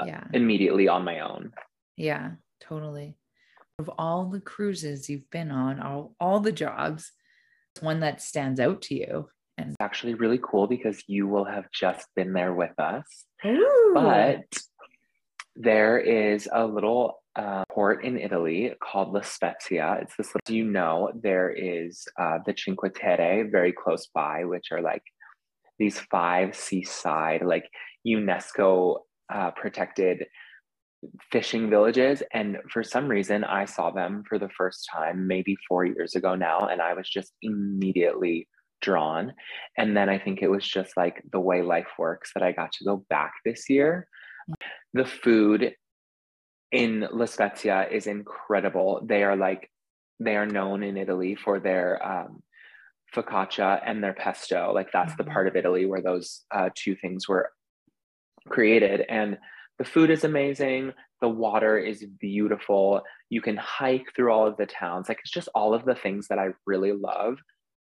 uh, 0.00 0.06
yeah. 0.06 0.24
immediately 0.32 0.88
on 0.88 1.04
my 1.04 1.20
own. 1.20 1.52
Yeah, 1.96 2.32
totally. 2.60 3.16
Of 3.78 3.90
all 3.98 4.26
the 4.26 4.40
cruises 4.40 5.10
you've 5.10 5.28
been 5.30 5.50
on, 5.50 5.80
all, 5.80 6.14
all 6.20 6.40
the 6.40 6.52
jobs, 6.52 7.12
one 7.80 8.00
that 8.00 8.22
stands 8.22 8.60
out 8.60 8.82
to 8.82 8.94
you. 8.94 9.28
And 9.58 9.68
it's 9.68 9.76
actually 9.80 10.14
really 10.14 10.38
cool 10.42 10.66
because 10.66 11.02
you 11.06 11.26
will 11.26 11.44
have 11.44 11.70
just 11.72 12.06
been 12.14 12.32
there 12.32 12.54
with 12.54 12.78
us. 12.78 13.04
Ooh. 13.44 13.92
But 13.94 14.44
there 15.56 15.98
is 15.98 16.48
a 16.52 16.66
little 16.66 17.18
uh, 17.36 17.64
port 17.70 18.04
in 18.04 18.18
Italy 18.18 18.72
called 18.82 19.12
La 19.12 19.20
Spezia. 19.20 19.98
It's 20.00 20.16
this 20.16 20.34
little, 20.34 20.54
you 20.54 20.64
know, 20.64 21.12
there 21.14 21.50
is 21.50 22.06
uh, 22.18 22.38
the 22.46 22.54
Cinque 22.56 22.94
Terre 22.94 23.48
very 23.50 23.72
close 23.72 24.08
by, 24.14 24.44
which 24.44 24.68
are 24.72 24.80
like 24.80 25.02
these 25.78 26.00
five 26.10 26.56
seaside, 26.56 27.42
like 27.44 27.68
UNESCO 28.06 29.00
uh, 29.32 29.50
protected 29.50 30.24
fishing 31.30 31.68
villages. 31.68 32.22
And 32.32 32.58
for 32.72 32.82
some 32.82 33.08
reason, 33.08 33.44
I 33.44 33.66
saw 33.66 33.90
them 33.90 34.22
for 34.28 34.38
the 34.38 34.48
first 34.56 34.88
time 34.92 35.26
maybe 35.26 35.56
four 35.68 35.84
years 35.84 36.14
ago 36.14 36.34
now. 36.34 36.68
And 36.68 36.80
I 36.80 36.94
was 36.94 37.08
just 37.08 37.32
immediately 37.42 38.48
drawn. 38.80 39.32
And 39.76 39.96
then 39.96 40.08
I 40.08 40.18
think 40.18 40.40
it 40.42 40.50
was 40.50 40.66
just 40.66 40.96
like 40.96 41.22
the 41.32 41.40
way 41.40 41.62
life 41.62 41.88
works 41.98 42.30
that 42.34 42.42
I 42.42 42.52
got 42.52 42.72
to 42.72 42.84
go 42.84 43.04
back 43.10 43.32
this 43.44 43.68
year. 43.68 44.08
The 44.94 45.04
food 45.04 45.74
in 46.72 47.06
La 47.12 47.26
Spezia 47.26 47.88
is 47.90 48.06
incredible. 48.06 49.00
They 49.04 49.22
are 49.22 49.36
like, 49.36 49.70
they 50.18 50.36
are 50.36 50.46
known 50.46 50.82
in 50.82 50.96
Italy 50.96 51.34
for 51.34 51.60
their 51.60 52.04
um, 52.04 52.42
focaccia 53.14 53.80
and 53.84 54.02
their 54.02 54.14
pesto. 54.14 54.72
Like 54.74 54.90
that's 54.92 55.12
mm-hmm. 55.12 55.24
the 55.24 55.30
part 55.30 55.48
of 55.48 55.56
Italy 55.56 55.86
where 55.86 56.02
those 56.02 56.44
uh, 56.50 56.70
two 56.74 56.96
things 56.96 57.28
were 57.28 57.50
created. 58.48 59.04
And 59.08 59.38
the 59.78 59.84
food 59.84 60.10
is 60.10 60.24
amazing. 60.24 60.92
The 61.20 61.28
water 61.28 61.78
is 61.78 62.04
beautiful. 62.20 63.02
You 63.30 63.40
can 63.40 63.56
hike 63.56 64.14
through 64.14 64.32
all 64.32 64.46
of 64.46 64.56
the 64.56 64.66
towns. 64.66 65.08
Like 65.08 65.18
it's 65.20 65.30
just 65.30 65.48
all 65.54 65.74
of 65.74 65.84
the 65.84 65.94
things 65.94 66.28
that 66.28 66.38
I 66.38 66.48
really 66.66 66.92
love 66.92 67.38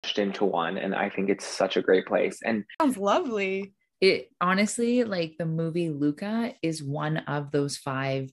pushed 0.04 0.20
into 0.20 0.46
one. 0.46 0.78
And 0.78 0.96
I 0.96 1.10
think 1.10 1.30
it's 1.30 1.46
such 1.46 1.78
a 1.78 1.82
great 1.82 2.06
place. 2.06 2.40
And 2.44 2.64
sounds 2.82 2.98
lovely. 2.98 3.74
It 4.02 4.30
honestly, 4.42 5.04
like 5.04 5.36
the 5.38 5.46
movie 5.46 5.90
Luca 5.90 6.54
is 6.62 6.84
one 6.84 7.18
of 7.18 7.52
those 7.52 7.78
five 7.78 8.30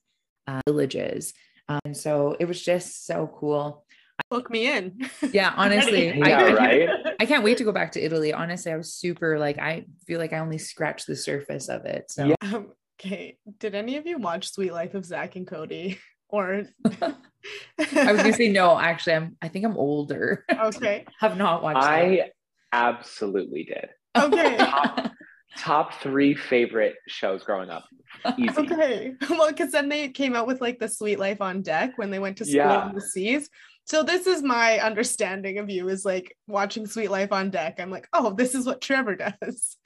uh, 0.53 0.61
villages. 0.67 1.35
Um, 1.69 1.81
and 1.85 1.97
so 1.97 2.37
it 2.39 2.47
was 2.47 2.61
just 2.63 3.07
so 3.07 3.31
cool. 3.39 3.85
Book 4.31 4.51
me 4.51 4.71
in. 4.71 4.99
Yeah, 5.33 5.53
honestly, 5.57 6.17
yeah, 6.17 6.39
I, 6.39 6.53
right. 6.53 6.89
I 7.21 7.27
can't 7.27 7.43
wait 7.43 7.59
to 7.59 7.65
go 7.65 7.73
back 7.73 7.93
to 7.93 8.01
Italy. 8.01 8.33
Honestly, 8.33 8.73
I 8.73 8.77
was 8.77 8.93
super 8.93 9.39
like 9.39 9.59
I 9.59 9.87
feel 10.07 10.19
like 10.19 10.33
I 10.33 10.39
only 10.39 10.59
scratched 10.59 11.07
the 11.07 11.17
surface 11.17 11.69
of 11.69 11.85
it. 11.87 12.11
So 12.11 12.27
yeah. 12.27 12.35
Um, 12.43 12.73
okay, 13.01 13.39
did 13.59 13.75
any 13.75 13.97
of 13.97 14.07
you 14.07 14.19
watch 14.19 14.53
Suite 14.53 14.73
Life 14.73 14.95
of 14.95 15.05
Zack 15.05 15.37
and 15.37 15.47
Cody? 15.47 15.99
Or 16.35 16.63
I 16.81 17.13
was 17.79 18.23
gonna 18.23 18.33
say 18.33 18.49
no. 18.49 18.81
Actually, 18.81 19.17
I'm. 19.17 19.37
I 19.43 19.49
think 19.49 19.67
I'm 19.67 19.77
older. 19.77 20.47
Okay, 20.51 21.05
have 21.21 21.37
not 21.37 21.63
watched. 21.63 21.77
I 21.77 22.17
that. 22.17 22.33
absolutely 22.73 23.65
did. 23.65 23.91
Okay. 24.17 24.57
top, 24.57 25.13
top 25.59 26.01
three 26.01 26.35
favorite 26.35 26.97
shows 27.09 27.43
growing 27.43 27.71
up. 27.71 27.85
Easy. 28.39 28.59
Okay. 28.59 29.15
Well, 29.31 29.49
because 29.49 29.73
then 29.73 29.89
they 29.89 30.09
came 30.09 30.35
out 30.35 30.47
with 30.47 30.61
like 30.61 30.79
the 30.79 30.89
Suite 30.89 31.19
Life 31.19 31.41
on 31.41 31.63
Deck 31.63 31.97
when 31.97 32.11
they 32.11 32.19
went 32.19 32.39
to 32.39 32.45
school 32.45 32.57
yeah. 32.57 32.83
on 32.83 32.95
the 32.95 33.01
seas. 33.01 33.49
So 33.85 34.03
this 34.03 34.27
is 34.27 34.43
my 34.43 34.79
understanding 34.79 35.59
of 35.59 35.69
you 35.69 35.89
is 35.89 36.05
like 36.05 36.37
watching 36.47 36.87
Suite 36.87 37.11
Life 37.11 37.33
on 37.33 37.51
Deck. 37.51 37.81
I'm 37.81 37.91
like, 37.91 38.09
oh, 38.13 38.33
this 38.33 38.55
is 38.55 38.65
what 38.67 38.81
Trevor 38.81 39.17
does. 39.17 39.77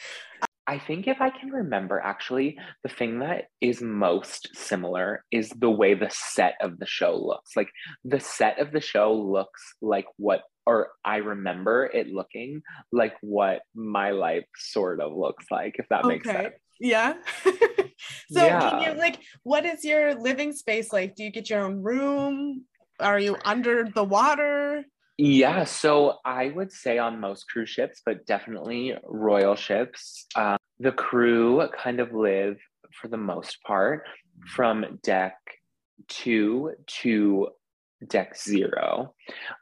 I 0.67 0.79
think 0.79 1.07
if 1.07 1.21
I 1.21 1.31
can 1.31 1.51
remember, 1.51 2.01
actually, 2.01 2.59
the 2.83 2.89
thing 2.89 3.21
that 3.21 3.45
is 3.61 3.81
most 3.81 4.51
similar 4.55 5.25
is 5.31 5.51
the 5.51 5.71
way 5.71 5.95
the 5.95 6.11
set 6.11 6.55
of 6.61 6.79
the 6.79 6.87
show 6.87 7.17
looks. 7.17 7.57
Like 7.57 7.69
the 8.05 8.19
set 8.19 8.59
of 8.59 8.73
the 8.73 8.81
show 8.81 9.15
looks 9.15 9.63
like 9.81 10.07
what, 10.17 10.43
or 10.67 10.91
I 11.05 11.19
remember 11.19 11.89
it 11.93 12.09
looking 12.09 12.63
like 12.91 13.15
what 13.21 13.63
my 13.75 14.11
life 14.11 14.47
sort 14.57 15.01
of 15.01 15.13
looks 15.13 15.47
like, 15.53 15.77
if 15.79 15.87
that 15.91 16.05
okay. 16.05 16.09
makes 16.09 16.29
sense. 16.29 16.55
Yeah. 16.81 17.15
so 17.45 18.45
yeah. 18.45 18.71
can 18.71 18.83
you 18.83 18.99
like 18.99 19.21
what 19.45 19.65
is 19.65 19.85
your 19.85 20.15
living 20.15 20.53
space 20.53 20.93
like? 20.93 21.15
Do 21.15 21.23
you 21.23 21.31
get 21.31 21.49
your 21.49 21.63
own 21.63 21.83
room? 21.83 22.65
Are 22.99 23.19
you 23.19 23.37
under 23.45 23.85
the 23.85 24.05
water? 24.05 24.85
Yeah, 25.19 25.65
so 25.65 26.19
I 26.25 26.49
would 26.49 26.71
say 26.71 26.99
on 26.99 27.21
most 27.21 27.45
cruise 27.51 27.71
ships, 27.71 28.03
but 28.05 28.27
definitely 28.27 28.95
royal 29.03 29.57
ships, 29.57 30.27
um, 30.37 30.59
the 30.79 30.93
crew 30.93 31.67
kind 31.83 32.01
of 32.01 32.13
live 32.13 32.59
for 33.01 33.09
the 33.09 33.17
most 33.17 33.63
part 33.63 34.05
from 34.47 34.99
deck 35.03 35.37
two 36.09 36.73
to 36.87 37.49
deck 38.09 38.37
zero. 38.37 39.15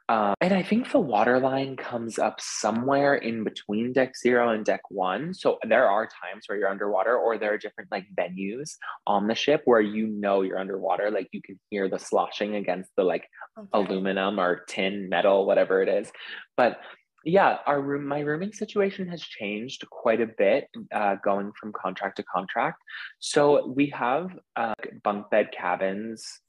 Um, 0.09 0.33
and 0.41 0.53
I 0.53 0.63
think 0.63 0.91
the 0.91 0.99
water 0.99 1.39
line 1.39 1.75
comes 1.75 2.19
up 2.19 2.39
somewhere 2.39 3.15
in 3.15 3.43
between 3.43 3.93
deck 3.93 4.17
zero 4.17 4.49
and 4.49 4.65
deck 4.65 4.81
one. 4.89 5.33
So 5.33 5.57
there 5.67 5.89
are 5.89 6.05
times 6.05 6.45
where 6.47 6.57
you're 6.57 6.69
underwater, 6.69 7.17
or 7.17 7.37
there 7.37 7.53
are 7.53 7.57
different 7.57 7.91
like 7.91 8.05
venues 8.17 8.71
on 9.07 9.27
the 9.27 9.35
ship 9.35 9.61
where 9.65 9.81
you 9.81 10.07
know 10.07 10.41
you're 10.41 10.59
underwater. 10.59 11.09
Like 11.11 11.29
you 11.31 11.41
can 11.41 11.59
hear 11.69 11.89
the 11.89 11.99
sloshing 11.99 12.55
against 12.55 12.91
the 12.97 13.03
like 13.03 13.27
okay. 13.57 13.67
aluminum 13.73 14.39
or 14.39 14.61
tin, 14.67 15.09
metal, 15.09 15.45
whatever 15.45 15.81
it 15.81 15.89
is. 15.89 16.11
But 16.57 16.79
yeah, 17.25 17.57
our 17.65 17.81
room, 17.81 18.05
my 18.05 18.19
rooming 18.19 18.53
situation 18.53 19.07
has 19.09 19.21
changed 19.21 19.89
quite 19.89 20.21
a 20.21 20.27
bit 20.27 20.67
uh, 20.93 21.15
going 21.23 21.51
from 21.59 21.73
contract 21.73 22.17
to 22.17 22.23
contract. 22.23 22.79
So 23.19 23.73
we 23.75 23.87
have 23.95 24.29
uh, 24.55 24.75
bunk 25.03 25.31
bed 25.31 25.49
cabins 25.51 26.41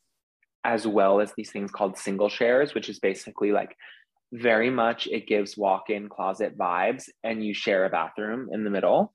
as 0.66 0.84
well 0.84 1.20
as 1.20 1.32
these 1.36 1.52
things 1.52 1.70
called 1.70 1.96
single 1.96 2.28
shares, 2.28 2.74
which 2.74 2.88
is 2.88 2.98
basically 2.98 3.52
like 3.52 3.76
very 4.32 4.68
much 4.68 5.06
it 5.06 5.28
gives 5.28 5.56
walk-in 5.56 6.08
closet 6.08 6.58
vibes 6.58 7.04
and 7.22 7.44
you 7.44 7.54
share 7.54 7.84
a 7.84 7.88
bathroom 7.90 8.48
in 8.52 8.64
the 8.64 8.70
middle. 8.70 9.12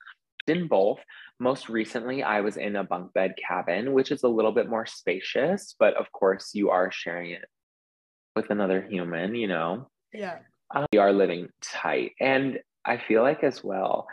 In 0.48 0.68
both, 0.68 1.00
most 1.42 1.68
recently 1.68 2.24
I 2.24 2.40
was 2.40 2.56
in 2.56 2.78
a 2.78 2.86
bunk 2.86 3.12
bed 3.14 3.36
cabin, 3.46 3.92
which 3.92 4.12
is 4.12 4.24
a 4.24 4.30
little 4.30 4.54
bit 4.54 4.70
more 4.70 4.86
spacious, 4.86 5.76
but 5.78 5.94
of 5.96 6.10
course 6.14 6.52
you 6.54 6.70
are 6.70 6.90
sharing 6.90 7.32
it 7.32 7.46
with 8.34 8.50
another 8.50 8.82
human, 8.82 9.36
you 9.36 9.48
know. 9.48 9.90
Yeah. 10.14 10.40
Um, 10.74 10.86
we 10.94 11.00
are 11.00 11.12
living 11.12 11.50
tight. 11.62 12.14
And 12.22 12.60
I 12.86 12.98
feel 12.98 13.24
like 13.24 13.44
as 13.44 13.62
well, 13.62 14.08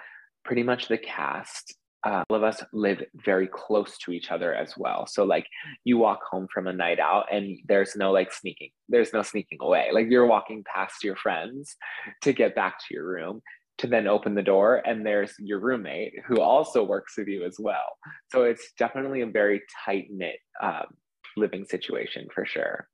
pretty 0.45 0.65
much 0.65 0.89
the 0.89 0.99
cast 0.99 1.77
uh, 2.05 2.23
all 2.31 2.37
of 2.37 2.43
us 2.43 2.63
live 2.73 3.03
very 3.15 3.49
close 3.49 3.99
to 3.99 4.13
each 4.13 4.31
other 4.31 4.55
as 4.55 4.75
well. 4.77 5.07
So 5.07 5.25
like 5.25 5.47
you 5.85 5.99
walk 5.99 6.21
home 6.31 6.47
from 6.53 6.67
a 6.67 6.73
night 6.73 7.01
out 7.01 7.27
and 7.33 7.59
there's 7.67 7.97
no 7.97 8.13
like 8.13 8.33
sneaking, 8.33 8.71
there's 8.89 9.13
no 9.13 9.23
sneaking 9.23 9.59
away. 9.61 9.89
Like 9.93 10.07
you're 10.09 10.27
walking 10.27 10.65
past 10.65 11.03
your 11.03 11.17
friends 11.17 11.77
to 12.23 12.33
get 12.33 12.55
back 12.55 12.79
to 12.79 12.95
your 12.95 13.07
room 13.07 13.43
to 13.79 13.87
then 13.87 14.07
open 14.07 14.35
the 14.35 14.43
door 14.43 14.83
and 14.85 15.07
there's 15.07 15.33
your 15.39 15.61
roommate 15.61 16.13
who 16.27 16.41
also 16.41 16.85
works 16.85 17.17
with 17.17 17.29
you 17.29 17.45
as 17.45 17.57
well. 17.59 17.97
So 18.31 18.43
it's 18.43 18.73
definitely 18.79 19.23
a 19.23 19.27
very 19.27 19.63
tight 19.85 20.07
knit 20.11 20.39
um, 20.61 20.87
living 21.37 21.65
situation 21.65 22.29
for 22.35 22.45
sure. 22.45 22.89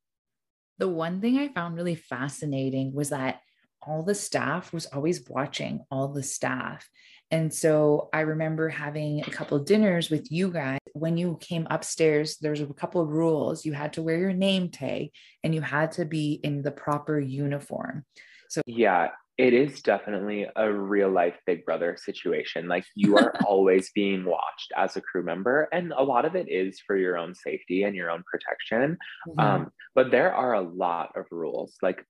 The 0.78 0.88
one 0.88 1.20
thing 1.20 1.38
I 1.38 1.48
found 1.48 1.76
really 1.76 1.94
fascinating 1.94 2.94
was 2.94 3.10
that 3.10 3.40
all 3.86 4.02
the 4.02 4.14
staff 4.14 4.72
was 4.72 4.86
always 4.86 5.28
watching 5.28 5.84
all 5.90 6.08
the 6.08 6.22
staff. 6.22 6.88
And 7.34 7.52
so 7.52 8.10
I 8.12 8.20
remember 8.20 8.68
having 8.68 9.20
a 9.22 9.30
couple 9.30 9.58
dinners 9.58 10.08
with 10.08 10.30
you 10.30 10.52
guys. 10.52 10.78
When 10.92 11.16
you 11.16 11.36
came 11.40 11.66
upstairs, 11.68 12.36
there's 12.40 12.60
a 12.60 12.66
couple 12.66 13.00
of 13.00 13.08
rules. 13.08 13.66
You 13.66 13.72
had 13.72 13.94
to 13.94 14.02
wear 14.02 14.16
your 14.16 14.32
name 14.32 14.68
tag 14.68 15.08
and 15.42 15.52
you 15.52 15.60
had 15.60 15.90
to 15.92 16.04
be 16.04 16.38
in 16.44 16.62
the 16.62 16.70
proper 16.70 17.18
uniform. 17.18 18.04
So, 18.48 18.60
yeah, 18.66 19.08
it 19.36 19.52
is 19.52 19.82
definitely 19.82 20.46
a 20.54 20.72
real 20.72 21.10
life 21.10 21.34
big 21.44 21.64
brother 21.64 21.96
situation. 22.00 22.68
Like 22.68 22.84
you 22.94 23.16
are 23.16 23.34
always 23.44 23.90
being 23.90 24.24
watched 24.24 24.72
as 24.76 24.96
a 24.96 25.00
crew 25.00 25.24
member, 25.24 25.68
and 25.72 25.92
a 25.92 26.04
lot 26.04 26.24
of 26.26 26.36
it 26.36 26.48
is 26.48 26.80
for 26.86 26.96
your 26.96 27.18
own 27.18 27.34
safety 27.34 27.82
and 27.82 27.96
your 27.96 28.12
own 28.12 28.22
protection. 28.30 28.96
Mm-hmm. 29.26 29.40
Um, 29.40 29.72
but 29.96 30.12
there 30.12 30.32
are 30.32 30.52
a 30.52 30.60
lot 30.60 31.10
of 31.16 31.24
rules. 31.32 31.74
Like 31.82 32.06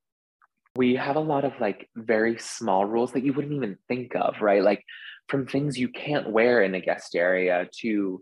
we 0.76 0.96
have 0.96 1.16
a 1.16 1.20
lot 1.20 1.44
of 1.44 1.52
like 1.60 1.88
very 1.94 2.36
small 2.38 2.84
rules 2.84 3.12
that 3.12 3.24
you 3.24 3.32
wouldn't 3.32 3.54
even 3.54 3.78
think 3.88 4.16
of, 4.16 4.40
right? 4.40 4.62
Like 4.62 4.84
from 5.28 5.46
things 5.46 5.78
you 5.78 5.88
can't 5.88 6.30
wear 6.30 6.62
in 6.62 6.74
a 6.74 6.80
guest 6.80 7.14
area 7.14 7.68
to 7.80 8.20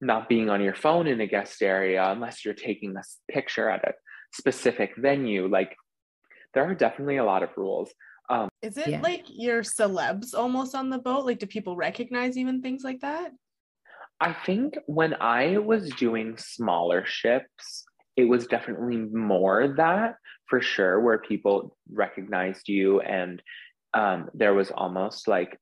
not 0.00 0.28
being 0.28 0.50
on 0.50 0.62
your 0.62 0.74
phone 0.74 1.06
in 1.06 1.20
a 1.20 1.26
guest 1.26 1.62
area 1.62 2.04
unless 2.10 2.44
you're 2.44 2.54
taking 2.54 2.96
a 2.96 3.02
picture 3.32 3.68
at 3.68 3.86
a 3.88 3.92
specific 4.32 4.92
venue. 4.96 5.48
Like 5.48 5.76
there 6.54 6.68
are 6.68 6.74
definitely 6.74 7.16
a 7.16 7.24
lot 7.24 7.42
of 7.42 7.50
rules. 7.56 7.92
Um, 8.28 8.48
Is 8.62 8.76
it 8.76 8.88
yeah. 8.88 9.00
like 9.00 9.24
your 9.28 9.62
celebs 9.62 10.34
almost 10.34 10.74
on 10.74 10.90
the 10.90 10.98
boat? 10.98 11.24
Like, 11.24 11.38
do 11.38 11.46
people 11.46 11.76
recognize 11.76 12.36
even 12.36 12.60
things 12.60 12.82
like 12.82 13.00
that? 13.00 13.30
I 14.20 14.32
think 14.32 14.76
when 14.86 15.14
I 15.20 15.58
was 15.58 15.90
doing 15.90 16.36
smaller 16.38 17.04
ships, 17.06 17.84
it 18.16 18.24
was 18.24 18.46
definitely 18.46 18.96
more 18.96 19.74
that 19.76 20.16
for 20.48 20.60
sure, 20.60 21.00
where 21.00 21.18
people 21.18 21.76
recognized 21.92 22.68
you 22.68 23.00
and 23.00 23.42
um, 23.94 24.30
there 24.34 24.54
was 24.54 24.70
almost 24.70 25.28
like, 25.28 25.58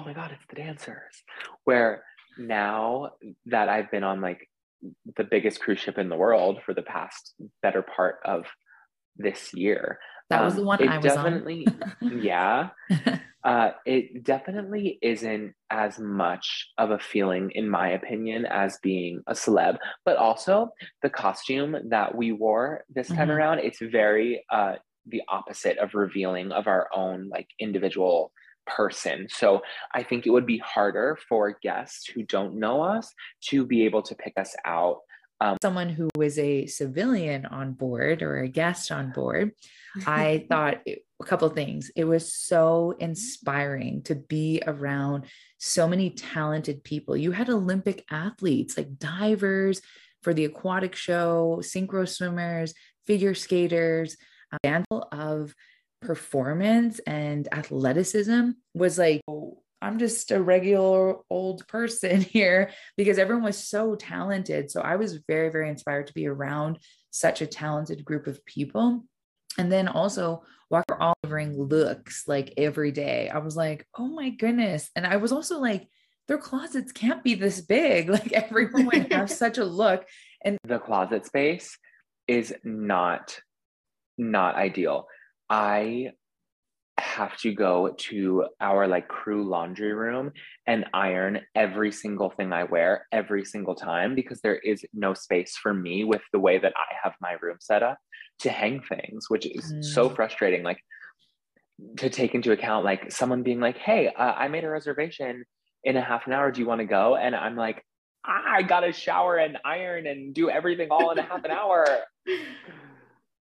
oh 0.00 0.04
my 0.04 0.12
God, 0.12 0.30
it's 0.32 0.46
the 0.48 0.56
dancers. 0.56 1.22
Where 1.64 2.02
now 2.38 3.10
that 3.46 3.68
I've 3.68 3.90
been 3.90 4.04
on 4.04 4.20
like 4.20 4.48
the 5.16 5.24
biggest 5.24 5.60
cruise 5.60 5.78
ship 5.78 5.98
in 5.98 6.08
the 6.08 6.16
world 6.16 6.60
for 6.64 6.72
the 6.72 6.82
past 6.82 7.34
better 7.62 7.82
part 7.82 8.16
of 8.24 8.46
this 9.16 9.52
year. 9.52 9.98
That 10.30 10.42
was 10.44 10.54
the 10.54 10.60
um, 10.60 10.66
one 10.66 10.88
I 10.88 10.96
was 10.96 11.04
definitely, 11.04 11.66
yeah. 12.00 12.70
Uh, 13.42 13.70
it 13.84 14.22
definitely 14.22 14.98
isn't 15.02 15.54
as 15.70 15.98
much 15.98 16.68
of 16.78 16.90
a 16.90 16.98
feeling, 16.98 17.50
in 17.54 17.68
my 17.68 17.88
opinion, 17.90 18.46
as 18.46 18.78
being 18.82 19.22
a 19.26 19.32
celeb, 19.32 19.78
but 20.04 20.16
also 20.16 20.68
the 21.02 21.10
costume 21.10 21.76
that 21.88 22.14
we 22.14 22.32
wore 22.32 22.84
this 22.94 23.08
time 23.08 23.16
mm-hmm. 23.16 23.30
around, 23.30 23.58
it's 23.58 23.80
very 23.80 24.44
uh, 24.50 24.74
the 25.06 25.22
opposite 25.28 25.78
of 25.78 25.94
revealing 25.94 26.52
of 26.52 26.66
our 26.66 26.88
own 26.94 27.28
like 27.28 27.48
individual 27.58 28.30
person. 28.76 29.26
So 29.30 29.62
I 29.92 30.02
think 30.02 30.26
it 30.26 30.30
would 30.30 30.46
be 30.46 30.58
harder 30.58 31.18
for 31.28 31.56
guests 31.62 32.06
who 32.06 32.22
don't 32.22 32.54
know 32.54 32.82
us 32.82 33.12
to 33.48 33.66
be 33.66 33.84
able 33.84 34.02
to 34.02 34.14
pick 34.14 34.34
us 34.36 34.54
out 34.64 34.98
Um, 35.42 35.56
Someone 35.62 35.88
who 35.88 36.08
was 36.16 36.38
a 36.38 36.66
civilian 36.66 37.46
on 37.46 37.72
board 37.72 38.20
or 38.22 38.40
a 38.40 38.48
guest 38.48 38.92
on 38.92 39.10
board, 39.10 39.52
I 40.06 40.44
thought 40.50 40.82
it, 40.84 40.98
a 41.18 41.24
couple 41.24 41.48
of 41.48 41.54
things. 41.54 41.90
It 41.96 42.04
was 42.04 42.34
so 42.34 42.94
inspiring 42.98 44.02
to 44.02 44.14
be 44.14 44.62
around 44.66 45.24
so 45.58 45.88
many 45.88 46.10
talented 46.10 46.84
people. 46.84 47.16
You 47.16 47.32
had 47.32 47.48
Olympic 47.48 48.04
athletes 48.10 48.76
like 48.76 48.98
divers 48.98 49.80
for 50.22 50.34
the 50.34 50.44
aquatic 50.44 50.94
show, 50.94 51.60
synchro 51.62 52.06
swimmers, 52.06 52.74
figure 53.06 53.34
skaters, 53.34 54.16
a 54.52 54.58
handful 54.66 55.08
of 55.10 55.54
performance 56.00 56.98
and 57.06 57.48
athleticism 57.52 58.50
was 58.74 58.98
like 58.98 59.20
oh, 59.28 59.62
I'm 59.82 59.98
just 59.98 60.30
a 60.30 60.42
regular 60.42 61.16
old 61.30 61.66
person 61.66 62.20
here 62.20 62.70
because 62.96 63.18
everyone 63.18 63.44
was 63.44 63.56
so 63.56 63.94
talented. 63.94 64.70
So 64.70 64.80
I 64.80 64.96
was 64.96 65.20
very, 65.26 65.50
very 65.50 65.68
inspired 65.68 66.06
to 66.08 66.14
be 66.14 66.26
around 66.26 66.78
such 67.10 67.40
a 67.40 67.46
talented 67.46 68.04
group 68.04 68.26
of 68.26 68.44
people. 68.44 69.04
And 69.58 69.70
then 69.70 69.88
also 69.88 70.42
walk 70.70 70.84
all 71.00 71.14
wearing 71.24 71.58
looks 71.58 72.28
like 72.28 72.54
every 72.56 72.92
day. 72.92 73.28
I 73.28 73.38
was 73.38 73.56
like, 73.56 73.86
oh 73.98 74.06
my 74.06 74.30
goodness. 74.30 74.90
And 74.94 75.06
I 75.06 75.16
was 75.16 75.32
also 75.32 75.58
like, 75.58 75.88
their 76.28 76.38
closets 76.38 76.92
can't 76.92 77.24
be 77.24 77.34
this 77.34 77.60
big. 77.60 78.08
Like 78.10 78.32
everyone 78.32 78.86
would 78.86 79.12
have 79.12 79.30
such 79.44 79.58
a 79.58 79.64
look. 79.64 80.06
And 80.44 80.58
the 80.64 80.78
closet 80.78 81.26
space 81.26 81.76
is 82.28 82.54
not 82.62 83.40
not 84.16 84.54
ideal. 84.54 85.06
I 85.50 86.12
have 87.00 87.36
to 87.38 87.52
go 87.52 87.94
to 87.96 88.46
our 88.60 88.86
like 88.86 89.08
crew 89.08 89.48
laundry 89.48 89.92
room 89.92 90.30
and 90.66 90.84
iron 90.92 91.40
every 91.54 91.90
single 91.90 92.30
thing 92.30 92.52
I 92.52 92.64
wear 92.64 93.06
every 93.10 93.44
single 93.44 93.74
time 93.74 94.14
because 94.14 94.40
there 94.42 94.58
is 94.58 94.84
no 94.92 95.14
space 95.14 95.56
for 95.56 95.74
me 95.74 96.04
with 96.04 96.22
the 96.32 96.38
way 96.38 96.58
that 96.58 96.72
I 96.76 96.94
have 97.02 97.14
my 97.20 97.32
room 97.40 97.56
set 97.58 97.82
up 97.82 97.98
to 98.40 98.50
hang 98.50 98.80
things, 98.82 99.28
which 99.28 99.46
is 99.46 99.72
mm. 99.72 99.84
so 99.84 100.08
frustrating. 100.08 100.62
Like 100.62 100.80
to 101.98 102.10
take 102.10 102.34
into 102.34 102.52
account, 102.52 102.84
like 102.84 103.10
someone 103.10 103.42
being 103.42 103.60
like, 103.60 103.78
"Hey, 103.78 104.08
uh, 104.08 104.34
I 104.36 104.48
made 104.48 104.64
a 104.64 104.68
reservation 104.68 105.44
in 105.84 105.96
a 105.96 106.02
half 106.02 106.26
an 106.26 106.32
hour. 106.32 106.50
Do 106.50 106.60
you 106.60 106.66
want 106.66 106.80
to 106.80 106.86
go?" 106.86 107.16
And 107.16 107.34
I'm 107.34 107.56
like, 107.56 107.84
"I 108.24 108.62
got 108.62 108.80
to 108.80 108.92
shower 108.92 109.36
and 109.38 109.58
iron 109.64 110.06
and 110.06 110.34
do 110.34 110.50
everything 110.50 110.88
all 110.90 111.10
in 111.10 111.18
a 111.18 111.22
half 111.22 111.44
an 111.44 111.50
hour." 111.50 111.86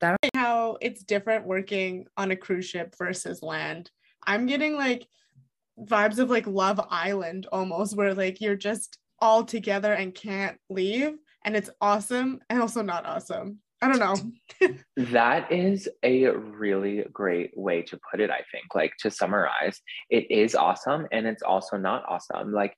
that 0.03 0.19
how 0.35 0.77
it's 0.81 1.03
different 1.03 1.45
working 1.45 2.05
on 2.17 2.31
a 2.31 2.35
cruise 2.35 2.65
ship 2.65 2.93
versus 2.97 3.41
land. 3.41 3.89
I'm 4.25 4.45
getting 4.45 4.75
like 4.75 5.07
vibes 5.79 6.19
of 6.19 6.29
like 6.29 6.45
Love 6.45 6.85
Island 6.89 7.47
almost, 7.51 7.95
where 7.95 8.13
like 8.13 8.41
you're 8.41 8.55
just 8.55 8.97
all 9.19 9.45
together 9.45 9.93
and 9.93 10.13
can't 10.13 10.57
leave. 10.69 11.15
And 11.45 11.55
it's 11.55 11.69
awesome 11.79 12.41
and 12.49 12.61
also 12.61 12.81
not 12.81 13.05
awesome. 13.05 13.59
I 13.81 13.87
don't 13.87 13.99
know. 13.99 14.75
that 15.11 15.51
is 15.51 15.89
a 16.03 16.27
really 16.27 17.05
great 17.11 17.51
way 17.57 17.81
to 17.83 17.99
put 18.11 18.19
it, 18.19 18.29
I 18.29 18.41
think. 18.51 18.75
Like 18.75 18.93
to 18.99 19.11
summarize, 19.11 19.81
it 20.09 20.29
is 20.29 20.55
awesome 20.55 21.07
and 21.11 21.25
it's 21.25 21.43
also 21.43 21.77
not 21.77 22.03
awesome. 22.07 22.51
Like 22.51 22.75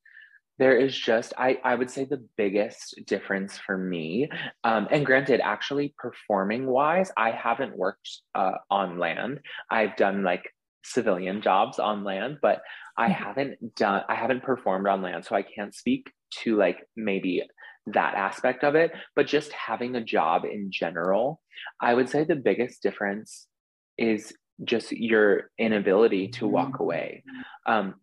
there 0.57 0.77
is 0.77 0.97
just 0.97 1.33
I, 1.38 1.57
I 1.63 1.75
would 1.75 1.89
say 1.89 2.05
the 2.05 2.25
biggest 2.38 3.01
difference 3.05 3.57
for 3.57 3.77
me 3.77 4.29
um, 4.63 4.88
and 4.91 5.05
granted 5.05 5.41
actually 5.41 5.93
performing 5.97 6.67
wise 6.67 7.12
i 7.17 7.31
haven't 7.31 7.77
worked 7.77 8.09
uh, 8.33 8.53
on 8.69 9.00
land 9.00 9.39
i've 9.69 9.95
done 9.95 10.24
like 10.24 10.43
civilian 10.83 11.41
jobs 11.41 11.79
on 11.79 12.03
land 12.03 12.38
but 12.41 12.62
i 12.97 13.09
mm-hmm. 13.09 13.24
haven't 13.24 13.75
done 13.75 14.03
i 14.07 14.15
haven't 14.15 14.43
performed 14.43 14.88
on 14.88 15.01
land 15.01 15.25
so 15.25 15.35
i 15.35 15.41
can't 15.41 15.74
speak 15.75 16.12
to 16.31 16.57
like 16.57 16.88
maybe 16.95 17.43
that 17.88 18.15
aspect 18.15 18.63
of 18.63 18.75
it 18.75 18.91
but 19.15 19.27
just 19.27 19.51
having 19.51 19.95
a 19.95 20.03
job 20.03 20.43
in 20.45 20.71
general 20.71 21.41
i 21.81 21.93
would 21.93 22.09
say 22.09 22.24
the 22.24 22.35
biggest 22.35 22.81
difference 22.81 23.47
is 23.97 24.33
just 24.63 24.91
your 24.91 25.50
inability 25.57 26.29
to 26.29 26.47
walk 26.47 26.74
mm-hmm. 26.74 26.83
away 26.83 27.24
um, 27.65 27.95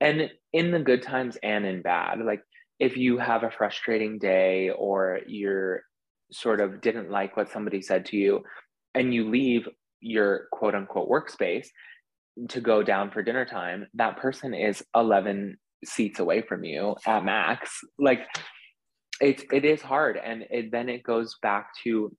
and 0.00 0.30
in 0.52 0.70
the 0.70 0.78
good 0.78 1.02
times 1.02 1.36
and 1.42 1.64
in 1.64 1.82
bad 1.82 2.20
like 2.24 2.42
if 2.78 2.96
you 2.96 3.18
have 3.18 3.42
a 3.42 3.50
frustrating 3.50 4.18
day 4.18 4.70
or 4.70 5.20
you're 5.26 5.82
sort 6.32 6.60
of 6.60 6.80
didn't 6.80 7.10
like 7.10 7.36
what 7.36 7.50
somebody 7.50 7.82
said 7.82 8.04
to 8.06 8.16
you 8.16 8.42
and 8.94 9.12
you 9.12 9.28
leave 9.28 9.68
your 10.00 10.46
quote 10.52 10.74
unquote 10.74 11.08
workspace 11.08 11.68
to 12.48 12.60
go 12.60 12.82
down 12.82 13.10
for 13.10 13.22
dinner 13.22 13.44
time 13.44 13.86
that 13.94 14.16
person 14.16 14.54
is 14.54 14.82
11 14.94 15.56
seats 15.84 16.18
away 16.18 16.42
from 16.42 16.64
you 16.64 16.96
at 17.06 17.24
max. 17.24 17.80
Like 17.98 18.20
it's 19.20 19.44
it 19.52 19.64
is 19.64 19.82
hard 19.82 20.16
and 20.16 20.44
it, 20.50 20.72
then 20.72 20.88
it 20.88 21.02
goes 21.02 21.36
back 21.42 21.70
to 21.84 22.14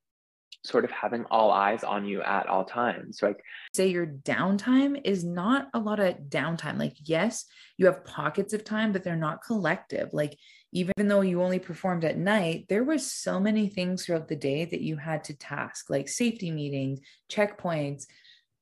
sort 0.64 0.86
of 0.86 0.92
having 0.92 1.26
all 1.32 1.52
eyes 1.52 1.84
on 1.84 2.06
you 2.06 2.22
at 2.22 2.48
all 2.48 2.64
times. 2.64 3.20
So 3.20 3.28
like 3.28 3.44
say 3.74 3.88
your 3.88 4.06
downtime 4.06 5.02
is 5.04 5.24
not 5.24 5.70
a 5.74 5.80
lot 5.80 6.00
of 6.00 6.16
downtime. 6.30 6.78
Like 6.78 6.96
yes, 7.04 7.46
you 7.78 7.88
have 7.88 8.06
pockets 8.06 8.54
of 8.54 8.64
time, 8.64 8.92
but 8.92 9.04
they're 9.04 9.16
not 9.16 9.44
collective. 9.44 10.10
Like 10.14 10.38
even 10.72 10.94
though 11.08 11.22
you 11.22 11.42
only 11.42 11.60
performed 11.60 12.06
at 12.06 12.18
night, 12.18 12.66
there 12.70 12.84
was 12.84 13.12
so 13.12 13.40
many 13.40 13.68
things 13.68 14.06
throughout 14.06 14.28
the 14.28 14.36
day 14.36 14.66
that 14.66 14.82
you 14.82 14.98
had 14.98 15.24
to 15.26 15.38
task, 15.38 15.90
like 15.90 16.08
safety 16.08 16.52
meetings, 16.52 17.00
checkpoints, 17.30 18.06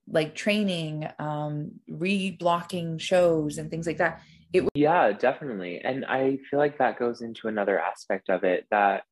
like 0.08 0.34
training, 0.34 1.08
um, 1.20 1.72
re-blocking 1.88 2.98
shows 2.98 3.58
and 3.58 3.70
things 3.70 3.86
like 3.86 3.98
that. 3.98 4.22
It 4.54 4.62
was- 4.62 4.72
yeah, 4.74 5.12
definitely. 5.12 5.82
And 5.84 6.06
I 6.06 6.40
feel 6.50 6.60
like 6.60 6.80
that 6.80 6.98
goes 6.98 7.22
into 7.22 7.48
another 7.48 7.80
aspect 7.80 8.30
of 8.30 8.44
it 8.44 8.66
that 8.72 9.04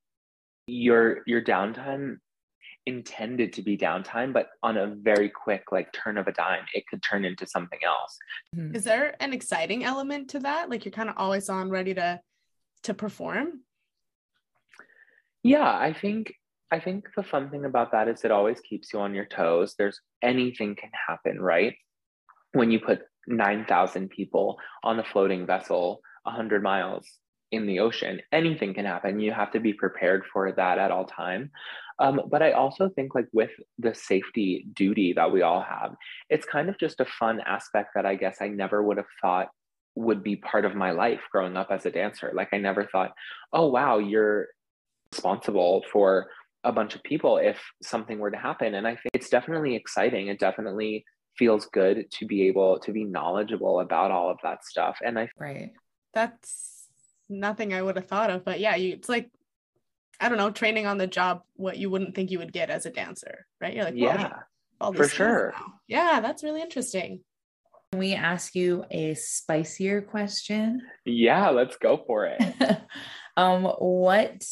your 0.66 1.22
your 1.26 1.40
downtime 1.42 2.18
intended 2.88 3.52
to 3.52 3.62
be 3.62 3.76
downtime, 3.76 4.32
but 4.32 4.48
on 4.62 4.78
a 4.78 4.86
very 4.86 5.28
quick 5.28 5.64
like 5.70 5.92
turn 5.92 6.16
of 6.16 6.26
a 6.26 6.32
dime, 6.32 6.64
it 6.72 6.84
could 6.88 7.02
turn 7.02 7.24
into 7.24 7.46
something 7.46 7.78
else. 7.84 8.16
Mm-hmm. 8.56 8.74
Is 8.74 8.84
there 8.84 9.14
an 9.20 9.32
exciting 9.32 9.84
element 9.84 10.30
to 10.30 10.40
that? 10.40 10.70
Like 10.70 10.84
you're 10.84 10.92
kind 10.92 11.10
of 11.10 11.16
always 11.18 11.48
on 11.48 11.70
ready 11.70 11.94
to 11.94 12.20
to 12.84 12.94
perform? 12.94 13.60
Yeah, 15.42 15.70
I 15.70 15.92
think 15.92 16.32
I 16.70 16.80
think 16.80 17.08
the 17.14 17.22
fun 17.22 17.50
thing 17.50 17.66
about 17.66 17.92
that 17.92 18.08
is 18.08 18.24
it 18.24 18.30
always 18.30 18.60
keeps 18.60 18.92
you 18.92 19.00
on 19.00 19.14
your 19.14 19.26
toes. 19.26 19.74
There's 19.78 20.00
anything 20.22 20.74
can 20.74 20.90
happen, 21.06 21.40
right? 21.40 21.74
When 22.52 22.70
you 22.70 22.80
put 22.80 23.02
9,000 23.26 24.08
people 24.08 24.58
on 24.82 24.98
a 24.98 25.04
floating 25.04 25.46
vessel 25.46 26.00
100 26.24 26.62
miles 26.62 27.06
in 27.50 27.66
the 27.66 27.80
ocean, 27.80 28.20
anything 28.32 28.74
can 28.74 28.84
happen. 28.84 29.20
You 29.20 29.32
have 29.32 29.50
to 29.52 29.60
be 29.60 29.72
prepared 29.72 30.24
for 30.32 30.52
that 30.52 30.78
at 30.78 30.90
all 30.90 31.06
time. 31.06 31.50
Um, 31.98 32.20
but 32.30 32.42
I 32.42 32.52
also 32.52 32.88
think, 32.90 33.14
like, 33.14 33.26
with 33.32 33.50
the 33.78 33.94
safety 33.94 34.66
duty 34.74 35.12
that 35.14 35.32
we 35.32 35.42
all 35.42 35.62
have, 35.62 35.96
it's 36.30 36.46
kind 36.46 36.68
of 36.68 36.78
just 36.78 37.00
a 37.00 37.04
fun 37.04 37.40
aspect 37.40 37.90
that 37.94 38.06
I 38.06 38.14
guess 38.14 38.38
I 38.40 38.48
never 38.48 38.82
would 38.82 38.98
have 38.98 39.06
thought 39.20 39.48
would 39.96 40.22
be 40.22 40.36
part 40.36 40.64
of 40.64 40.76
my 40.76 40.92
life 40.92 41.20
growing 41.32 41.56
up 41.56 41.68
as 41.70 41.86
a 41.86 41.90
dancer. 41.90 42.30
Like, 42.34 42.50
I 42.52 42.58
never 42.58 42.84
thought, 42.84 43.12
oh, 43.52 43.68
wow, 43.68 43.98
you're 43.98 44.48
responsible 45.10 45.84
for 45.90 46.28
a 46.64 46.72
bunch 46.72 46.94
of 46.94 47.02
people 47.02 47.38
if 47.38 47.58
something 47.82 48.18
were 48.18 48.30
to 48.30 48.36
happen. 48.36 48.74
And 48.74 48.86
I 48.86 48.92
think 48.92 49.10
it's 49.14 49.30
definitely 49.30 49.74
exciting. 49.74 50.28
It 50.28 50.38
definitely 50.38 51.04
feels 51.36 51.66
good 51.66 52.10
to 52.10 52.26
be 52.26 52.46
able 52.46 52.78
to 52.80 52.92
be 52.92 53.04
knowledgeable 53.04 53.80
about 53.80 54.10
all 54.10 54.30
of 54.30 54.38
that 54.42 54.64
stuff. 54.64 54.98
And 55.04 55.18
I, 55.18 55.28
right. 55.38 55.70
That's 56.14 56.77
nothing 57.28 57.74
I 57.74 57.82
would 57.82 57.96
have 57.96 58.06
thought 58.06 58.30
of, 58.30 58.44
but 58.44 58.60
yeah, 58.60 58.76
you, 58.76 58.94
it's 58.94 59.08
like 59.08 59.30
I 60.20 60.28
don't 60.28 60.38
know, 60.38 60.50
training 60.50 60.86
on 60.86 60.98
the 60.98 61.06
job 61.06 61.42
what 61.54 61.78
you 61.78 61.90
wouldn't 61.90 62.14
think 62.14 62.30
you 62.30 62.38
would 62.38 62.52
get 62.52 62.70
as 62.70 62.86
a 62.86 62.90
dancer, 62.90 63.46
right? 63.60 63.74
You're 63.74 63.84
like, 63.84 63.94
yeah, 63.96 64.32
all 64.80 64.92
for 64.92 65.08
sure. 65.08 65.54
Now. 65.56 65.74
Yeah, 65.86 66.20
that's 66.20 66.42
really 66.42 66.60
interesting. 66.60 67.20
Can 67.92 68.00
we 68.00 68.14
ask 68.14 68.54
you 68.54 68.84
a 68.90 69.14
spicier 69.14 70.02
question? 70.02 70.82
Yeah, 71.04 71.50
let's 71.50 71.76
go 71.76 72.02
for 72.06 72.26
it. 72.26 72.42
um, 73.36 73.64
what 73.78 74.44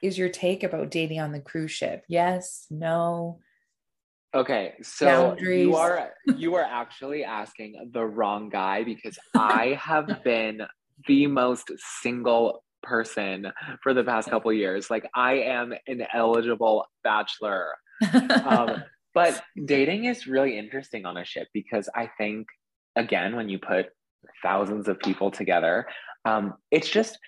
is 0.00 0.18
your 0.18 0.28
take 0.28 0.62
about 0.62 0.90
dating 0.90 1.20
on 1.20 1.32
the 1.32 1.40
cruise 1.40 1.72
ship? 1.72 2.04
Yes, 2.08 2.66
no. 2.70 3.40
Okay, 4.34 4.74
so 4.80 5.06
Boundaries. 5.06 5.66
you 5.66 5.76
are 5.76 6.10
you 6.36 6.54
are 6.54 6.64
actually 6.64 7.22
asking 7.22 7.90
the 7.92 8.02
wrong 8.02 8.48
guy 8.48 8.82
because 8.82 9.18
I 9.34 9.78
have 9.78 10.08
been 10.24 10.62
the 11.06 11.26
most 11.26 11.70
single 12.00 12.64
person 12.82 13.52
for 13.82 13.94
the 13.94 14.04
past 14.04 14.28
couple 14.28 14.52
years. 14.52 14.90
Like 14.90 15.08
I 15.14 15.34
am 15.34 15.72
an 15.86 16.04
eligible 16.12 16.86
bachelor. 17.04 17.74
um, 18.44 18.82
but 19.14 19.42
dating 19.64 20.06
is 20.06 20.26
really 20.26 20.58
interesting 20.58 21.06
on 21.06 21.16
a 21.16 21.24
ship 21.24 21.48
because 21.52 21.88
I 21.94 22.10
think 22.18 22.46
again 22.96 23.36
when 23.36 23.48
you 23.48 23.58
put 23.58 23.86
thousands 24.42 24.88
of 24.88 24.98
people 24.98 25.30
together, 25.30 25.86
um, 26.24 26.54
it's 26.70 26.88
just 26.88 27.18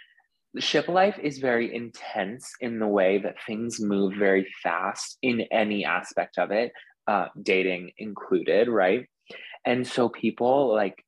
ship 0.59 0.89
life 0.89 1.19
is 1.23 1.39
very 1.39 1.75
intense 1.75 2.53
in 2.61 2.79
the 2.79 2.87
way 2.87 3.19
that 3.19 3.37
things 3.47 3.81
move 3.81 4.15
very 4.17 4.47
fast 4.63 5.19
in 5.23 5.43
any 5.51 5.85
aspect 5.85 6.39
of 6.39 6.51
it, 6.51 6.73
uh, 7.09 7.27
dating 7.43 7.91
included, 7.99 8.69
right? 8.69 9.07
And 9.65 9.87
so 9.87 10.09
people 10.09 10.73
like 10.73 11.05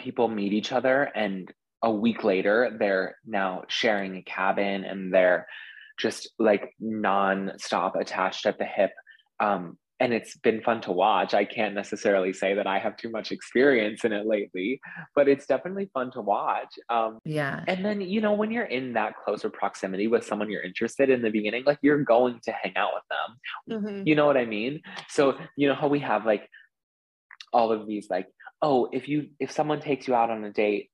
people 0.00 0.26
meet 0.26 0.52
each 0.52 0.72
other 0.72 1.04
and 1.14 1.52
a 1.82 1.90
week 1.90 2.24
later, 2.24 2.76
they're 2.78 3.16
now 3.24 3.62
sharing 3.68 4.16
a 4.16 4.22
cabin 4.22 4.84
and 4.84 5.14
they're 5.14 5.46
just 5.98 6.28
like 6.38 6.74
non-stop 6.78 7.96
attached 7.96 8.44
at 8.46 8.58
the 8.58 8.66
hip. 8.66 8.90
Um, 9.38 9.78
and 9.98 10.14
it's 10.14 10.36
been 10.38 10.62
fun 10.62 10.80
to 10.82 10.92
watch. 10.92 11.34
I 11.34 11.44
can't 11.44 11.74
necessarily 11.74 12.32
say 12.32 12.54
that 12.54 12.66
I 12.66 12.78
have 12.78 12.96
too 12.96 13.10
much 13.10 13.32
experience 13.32 14.04
in 14.04 14.12
it 14.12 14.26
lately, 14.26 14.80
but 15.14 15.28
it's 15.28 15.46
definitely 15.46 15.90
fun 15.92 16.10
to 16.12 16.22
watch. 16.22 16.74
Um, 16.88 17.18
yeah. 17.24 17.64
And 17.66 17.84
then, 17.84 18.00
you 18.00 18.22
know, 18.22 18.32
when 18.32 18.50
you're 18.50 18.64
in 18.64 18.94
that 18.94 19.14
closer 19.22 19.50
proximity 19.50 20.06
with 20.06 20.24
someone 20.24 20.50
you're 20.50 20.62
interested 20.62 21.10
in 21.10 21.20
the 21.20 21.30
beginning, 21.30 21.64
like 21.66 21.78
you're 21.82 22.02
going 22.02 22.40
to 22.44 22.52
hang 22.52 22.76
out 22.76 22.92
with 22.94 23.04
them. 23.10 23.82
Mm-hmm. 23.82 24.06
You 24.06 24.14
know 24.14 24.26
what 24.26 24.38
I 24.38 24.46
mean? 24.46 24.80
So, 25.08 25.36
you 25.56 25.68
know 25.68 25.74
how 25.74 25.88
we 25.88 26.00
have 26.00 26.24
like 26.24 26.48
all 27.52 27.72
of 27.72 27.86
these, 27.86 28.08
like, 28.08 28.28
oh, 28.62 28.88
if 28.92 29.08
you, 29.08 29.28
if 29.38 29.50
someone 29.50 29.80
takes 29.80 30.06
you 30.06 30.14
out 30.14 30.30
on 30.30 30.44
a 30.44 30.52
date, 30.52 30.90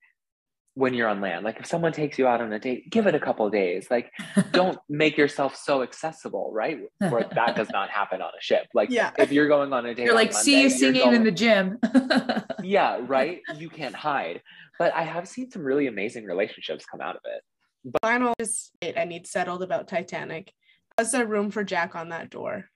when 0.76 0.92
you're 0.92 1.08
on 1.08 1.22
land. 1.22 1.42
Like 1.42 1.58
if 1.58 1.64
someone 1.64 1.92
takes 1.92 2.18
you 2.18 2.26
out 2.26 2.42
on 2.42 2.52
a 2.52 2.58
date, 2.58 2.90
give 2.90 3.06
it 3.06 3.14
a 3.14 3.18
couple 3.18 3.48
days. 3.48 3.88
Like 3.90 4.12
don't 4.52 4.78
make 4.90 5.16
yourself 5.16 5.56
so 5.56 5.82
accessible, 5.82 6.50
right? 6.52 6.78
Where 6.98 7.26
that 7.34 7.56
does 7.56 7.70
not 7.70 7.88
happen 7.88 8.20
on 8.20 8.28
a 8.28 8.42
ship. 8.42 8.66
Like 8.74 8.90
yeah. 8.90 9.10
if 9.18 9.32
you're 9.32 9.48
going 9.48 9.72
on 9.72 9.86
a 9.86 9.94
date, 9.94 10.04
you're 10.04 10.14
like, 10.14 10.32
Monday, 10.32 10.42
see 10.44 10.62
you 10.62 10.70
singing 10.70 11.02
going, 11.02 11.16
in 11.16 11.24
the 11.24 11.30
gym. 11.30 11.78
yeah, 12.62 13.00
right. 13.06 13.40
You 13.56 13.70
can't 13.70 13.94
hide. 13.94 14.42
But 14.78 14.94
I 14.94 15.02
have 15.02 15.26
seen 15.26 15.50
some 15.50 15.64
really 15.64 15.86
amazing 15.86 16.26
relationships 16.26 16.84
come 16.84 17.00
out 17.00 17.16
of 17.16 17.22
it. 17.24 17.42
But 17.86 18.02
final 18.02 18.34
is 18.38 18.70
I 18.96 19.06
need 19.06 19.26
settled 19.26 19.62
about 19.62 19.88
Titanic. 19.88 20.52
Was 20.98 21.10
there 21.12 21.26
room 21.26 21.50
for 21.50 21.64
Jack 21.64 21.96
on 21.96 22.10
that 22.10 22.28
door? 22.28 22.66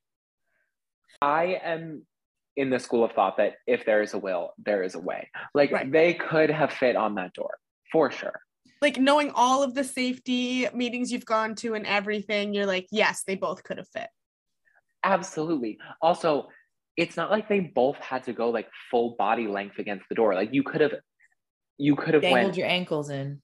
I 1.21 1.61
am 1.63 2.07
in 2.61 2.69
the 2.69 2.79
school 2.79 3.03
of 3.03 3.13
thought 3.13 3.39
that 3.39 3.55
if 3.67 3.87
there 3.87 4.03
is 4.03 4.13
a 4.13 4.19
will, 4.19 4.53
there 4.59 4.83
is 4.83 4.95
a 4.95 4.99
way. 4.99 5.31
Like 5.55 5.73
right. 5.73 5.91
they 5.91 6.13
could 6.13 6.51
have 6.51 6.71
fit 6.71 6.95
on 6.95 7.15
that 7.15 7.33
door 7.33 7.57
for 7.91 8.11
sure. 8.11 8.39
Like 8.83 8.99
knowing 8.99 9.31
all 9.35 9.63
of 9.63 9.75
the 9.75 9.83
safety 9.83 10.69
meetings 10.75 11.11
you've 11.11 11.25
gone 11.25 11.55
to 11.57 11.75
and 11.75 11.87
everything, 11.87 12.53
you're 12.53 12.67
like, 12.67 12.87
yes, 12.93 13.23
they 13.27 13.35
both 13.35 13.65
could 13.65 13.79
have 13.79 13.89
fit. 13.89 14.09
Absolutely. 15.03 15.79
Also, 16.03 16.49
it's 16.99 17.17
not 17.17 17.31
like 17.31 17.49
they 17.49 17.61
both 17.61 17.97
had 17.97 18.25
to 18.25 18.35
go 18.35 18.51
like 18.51 18.69
full 18.91 19.17
body 19.19 19.47
length 19.47 19.79
against 19.79 20.05
the 20.11 20.15
door. 20.15 20.35
Like 20.35 20.51
you 20.53 20.63
could 20.63 20.83
have, 20.83 20.93
you 21.79 21.97
could 21.97 22.13
have 22.13 22.23
dangled 22.23 22.45
went, 22.45 22.57
your 22.59 22.69
ankles 22.69 23.09
in. 23.09 23.41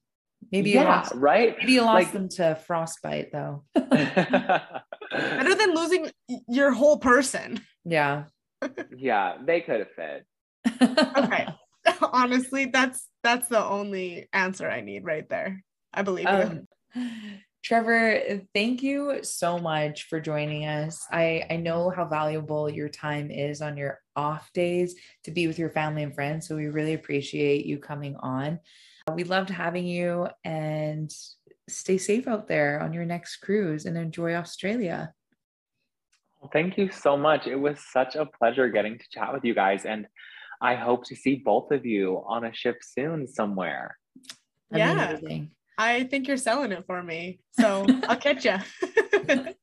Maybe 0.51 0.71
yeah, 0.71 0.83
lost, 0.83 1.15
right. 1.15 1.55
Maybe 1.59 1.73
you 1.73 1.81
lost 1.81 1.95
like, 1.95 2.13
them 2.13 2.29
to 2.29 2.55
frostbite 2.67 3.31
though. 3.31 3.63
Better 3.73 5.55
than 5.55 5.73
losing 5.73 6.11
your 6.47 6.71
whole 6.71 6.99
person. 6.99 7.59
Yeah. 7.83 8.25
Yeah, 8.97 9.37
they 9.43 9.61
could 9.61 9.79
have 9.79 9.91
fit. 9.91 10.25
okay. 11.17 11.47
honestly, 12.13 12.65
that's 12.65 13.07
that's 13.23 13.47
the 13.47 13.63
only 13.63 14.27
answer 14.33 14.69
I 14.69 14.81
need 14.81 15.05
right 15.05 15.27
there. 15.29 15.63
I 15.93 16.01
believe 16.01 16.27
um, 16.27 16.67
you. 16.95 17.09
Trevor, 17.63 18.41
thank 18.53 18.81
you 18.81 19.19
so 19.23 19.57
much 19.57 20.03
for 20.03 20.21
joining 20.21 20.65
us. 20.65 21.05
I, 21.11 21.43
I 21.49 21.57
know 21.57 21.89
how 21.89 22.05
valuable 22.05 22.69
your 22.69 22.87
time 22.87 23.29
is 23.29 23.61
on 23.61 23.75
your 23.75 23.99
off 24.15 24.49
days 24.53 24.95
to 25.25 25.31
be 25.31 25.47
with 25.47 25.59
your 25.59 25.71
family 25.71 26.03
and 26.03 26.15
friends. 26.15 26.47
So 26.47 26.55
we 26.55 26.67
really 26.67 26.93
appreciate 26.93 27.65
you 27.65 27.77
coming 27.77 28.15
on. 28.17 28.59
We 29.13 29.25
loved 29.25 29.49
having 29.49 29.85
you 29.85 30.29
and 30.45 31.11
stay 31.67 31.97
safe 31.97 32.25
out 32.25 32.47
there 32.47 32.79
on 32.79 32.93
your 32.93 33.05
next 33.05 33.37
cruise 33.37 33.85
and 33.85 33.97
enjoy 33.97 34.35
Australia. 34.35 35.13
Thank 36.51 36.77
you 36.77 36.91
so 36.91 37.17
much. 37.17 37.47
It 37.47 37.55
was 37.55 37.79
such 37.91 38.15
a 38.15 38.25
pleasure 38.25 38.69
getting 38.69 38.97
to 38.97 39.05
chat 39.11 39.33
with 39.33 39.43
you 39.43 39.53
guys. 39.53 39.85
And 39.85 40.07
I 40.61 40.75
hope 40.75 41.05
to 41.05 41.15
see 41.15 41.35
both 41.35 41.71
of 41.71 41.85
you 41.85 42.23
on 42.27 42.45
a 42.45 42.53
ship 42.53 42.77
soon 42.81 43.27
somewhere. 43.27 43.97
Yeah. 44.71 45.09
Amazing. 45.09 45.51
I 45.77 46.03
think 46.03 46.27
you're 46.27 46.37
selling 46.37 46.71
it 46.71 46.85
for 46.87 47.01
me. 47.03 47.39
So 47.51 47.85
I'll 48.07 48.17
catch 48.17 48.45
you. 48.45 48.57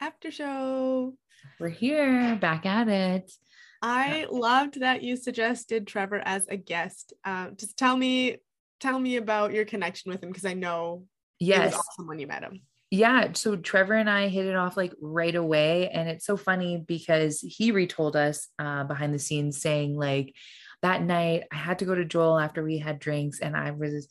After 0.00 0.30
show. 0.30 1.14
We're 1.58 1.68
here, 1.68 2.36
back 2.36 2.66
at 2.66 2.88
it. 2.88 3.32
I 3.80 4.26
loved 4.30 4.80
that 4.80 5.02
you 5.02 5.16
suggested 5.16 5.86
Trevor 5.86 6.20
as 6.24 6.46
a 6.48 6.56
guest. 6.56 7.12
Uh, 7.24 7.50
just 7.50 7.76
tell 7.76 7.96
me, 7.96 8.38
tell 8.80 8.98
me 8.98 9.16
about 9.16 9.52
your 9.52 9.64
connection 9.64 10.10
with 10.10 10.22
him 10.22 10.30
because 10.30 10.44
I 10.44 10.54
know 10.54 11.04
yes. 11.38 11.58
it 11.58 11.64
was 11.66 11.74
awesome 11.74 12.08
when 12.08 12.18
you 12.18 12.26
met 12.26 12.42
him 12.42 12.60
yeah 12.90 13.32
so 13.34 13.54
trevor 13.54 13.94
and 13.94 14.08
i 14.08 14.28
hit 14.28 14.46
it 14.46 14.56
off 14.56 14.76
like 14.76 14.92
right 15.00 15.34
away 15.34 15.90
and 15.90 16.08
it's 16.08 16.24
so 16.24 16.36
funny 16.36 16.82
because 16.86 17.40
he 17.40 17.70
retold 17.70 18.16
us 18.16 18.48
uh, 18.58 18.84
behind 18.84 19.12
the 19.12 19.18
scenes 19.18 19.60
saying 19.60 19.94
like 19.94 20.34
that 20.80 21.02
night 21.02 21.42
i 21.52 21.56
had 21.56 21.78
to 21.78 21.84
go 21.84 21.94
to 21.94 22.04
joel 22.04 22.38
after 22.38 22.62
we 22.62 22.78
had 22.78 22.98
drinks 22.98 23.40
and 23.40 23.56
i 23.56 23.70
was 23.72 24.08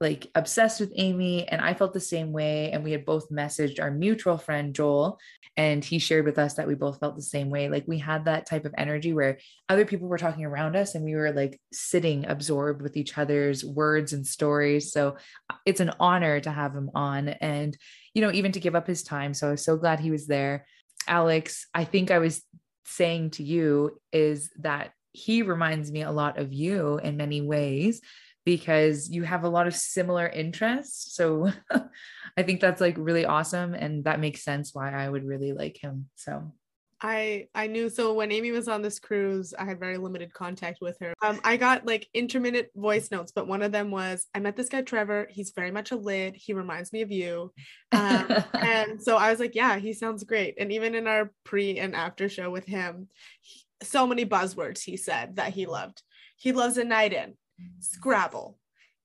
like 0.00 0.28
obsessed 0.34 0.80
with 0.80 0.92
amy 0.96 1.46
and 1.48 1.60
i 1.60 1.74
felt 1.74 1.92
the 1.92 2.00
same 2.00 2.32
way 2.32 2.70
and 2.72 2.82
we 2.82 2.92
had 2.92 3.04
both 3.04 3.30
messaged 3.30 3.80
our 3.80 3.90
mutual 3.90 4.38
friend 4.38 4.74
joel 4.74 5.18
and 5.56 5.84
he 5.84 5.98
shared 5.98 6.24
with 6.24 6.38
us 6.38 6.54
that 6.54 6.66
we 6.66 6.74
both 6.74 7.00
felt 7.00 7.16
the 7.16 7.22
same 7.22 7.50
way. 7.50 7.68
Like 7.68 7.84
we 7.86 7.98
had 7.98 8.24
that 8.24 8.46
type 8.46 8.64
of 8.64 8.74
energy 8.78 9.12
where 9.12 9.38
other 9.68 9.84
people 9.84 10.08
were 10.08 10.16
talking 10.16 10.44
around 10.44 10.76
us 10.76 10.94
and 10.94 11.04
we 11.04 11.14
were 11.14 11.32
like 11.32 11.60
sitting 11.72 12.24
absorbed 12.26 12.80
with 12.80 12.96
each 12.96 13.18
other's 13.18 13.64
words 13.64 14.12
and 14.12 14.26
stories. 14.26 14.92
So 14.92 15.16
uh, 15.50 15.56
it's 15.66 15.80
an 15.80 15.92
honor 16.00 16.40
to 16.40 16.50
have 16.50 16.74
him 16.74 16.90
on 16.94 17.28
and 17.28 17.76
you 18.14 18.22
know 18.22 18.32
even 18.32 18.52
to 18.52 18.60
give 18.60 18.74
up 18.74 18.86
his 18.86 19.02
time. 19.02 19.34
So 19.34 19.48
i 19.48 19.50
was 19.50 19.64
so 19.64 19.76
glad 19.76 20.00
he 20.00 20.10
was 20.10 20.26
there. 20.26 20.66
Alex 21.08 21.66
i 21.74 21.84
think 21.84 22.10
i 22.10 22.18
was 22.18 22.42
saying 22.84 23.30
to 23.30 23.42
you 23.42 23.98
is 24.12 24.50
that 24.58 24.92
he 25.12 25.42
reminds 25.42 25.90
me 25.90 26.02
a 26.02 26.10
lot 26.10 26.38
of 26.38 26.52
you 26.52 26.98
in 26.98 27.16
many 27.16 27.40
ways 27.40 28.00
because 28.50 29.08
you 29.08 29.22
have 29.22 29.44
a 29.44 29.48
lot 29.48 29.68
of 29.68 29.76
similar 29.76 30.26
interests. 30.26 31.14
So 31.14 31.52
I 32.36 32.42
think 32.42 32.60
that's 32.60 32.80
like 32.80 32.96
really 32.98 33.24
awesome. 33.24 33.74
And 33.74 34.02
that 34.06 34.18
makes 34.18 34.42
sense 34.42 34.74
why 34.74 34.92
I 34.92 35.08
would 35.08 35.24
really 35.24 35.52
like 35.52 35.78
him. 35.80 36.06
So 36.16 36.52
I 37.00 37.46
I 37.54 37.68
knew 37.68 37.88
so 37.88 38.12
when 38.12 38.32
Amy 38.32 38.50
was 38.50 38.66
on 38.66 38.82
this 38.82 38.98
cruise, 38.98 39.54
I 39.56 39.66
had 39.66 39.78
very 39.78 39.98
limited 39.98 40.34
contact 40.34 40.80
with 40.80 40.98
her. 41.00 41.14
Um, 41.22 41.40
I 41.44 41.56
got 41.58 41.86
like 41.86 42.08
intermittent 42.12 42.70
voice 42.74 43.12
notes, 43.12 43.30
but 43.32 43.46
one 43.46 43.62
of 43.62 43.70
them 43.70 43.92
was, 43.92 44.26
"I 44.34 44.40
met 44.40 44.56
this 44.56 44.68
guy 44.68 44.82
Trevor. 44.82 45.28
He's 45.30 45.52
very 45.52 45.70
much 45.70 45.92
a 45.92 45.96
lid. 45.96 46.34
He 46.34 46.52
reminds 46.52 46.92
me 46.92 47.02
of 47.02 47.12
you." 47.12 47.52
Um, 47.92 48.34
and 48.54 49.00
so 49.00 49.16
I 49.16 49.30
was 49.30 49.38
like, 49.38 49.54
"Yeah, 49.54 49.76
he 49.78 49.92
sounds 49.92 50.24
great." 50.24 50.56
And 50.58 50.72
even 50.72 50.96
in 50.96 51.06
our 51.06 51.30
pre 51.44 51.78
and 51.78 51.94
after 51.94 52.28
show 52.28 52.50
with 52.50 52.66
him, 52.66 53.08
he, 53.40 53.62
so 53.82 54.08
many 54.08 54.26
buzzwords 54.26 54.82
he 54.82 54.96
said 54.96 55.36
that 55.36 55.54
he 55.54 55.66
loved. 55.66 56.02
He 56.36 56.52
loves 56.52 56.76
a 56.78 56.84
night 56.84 57.12
in. 57.12 57.34
Scrabble. 57.80 58.58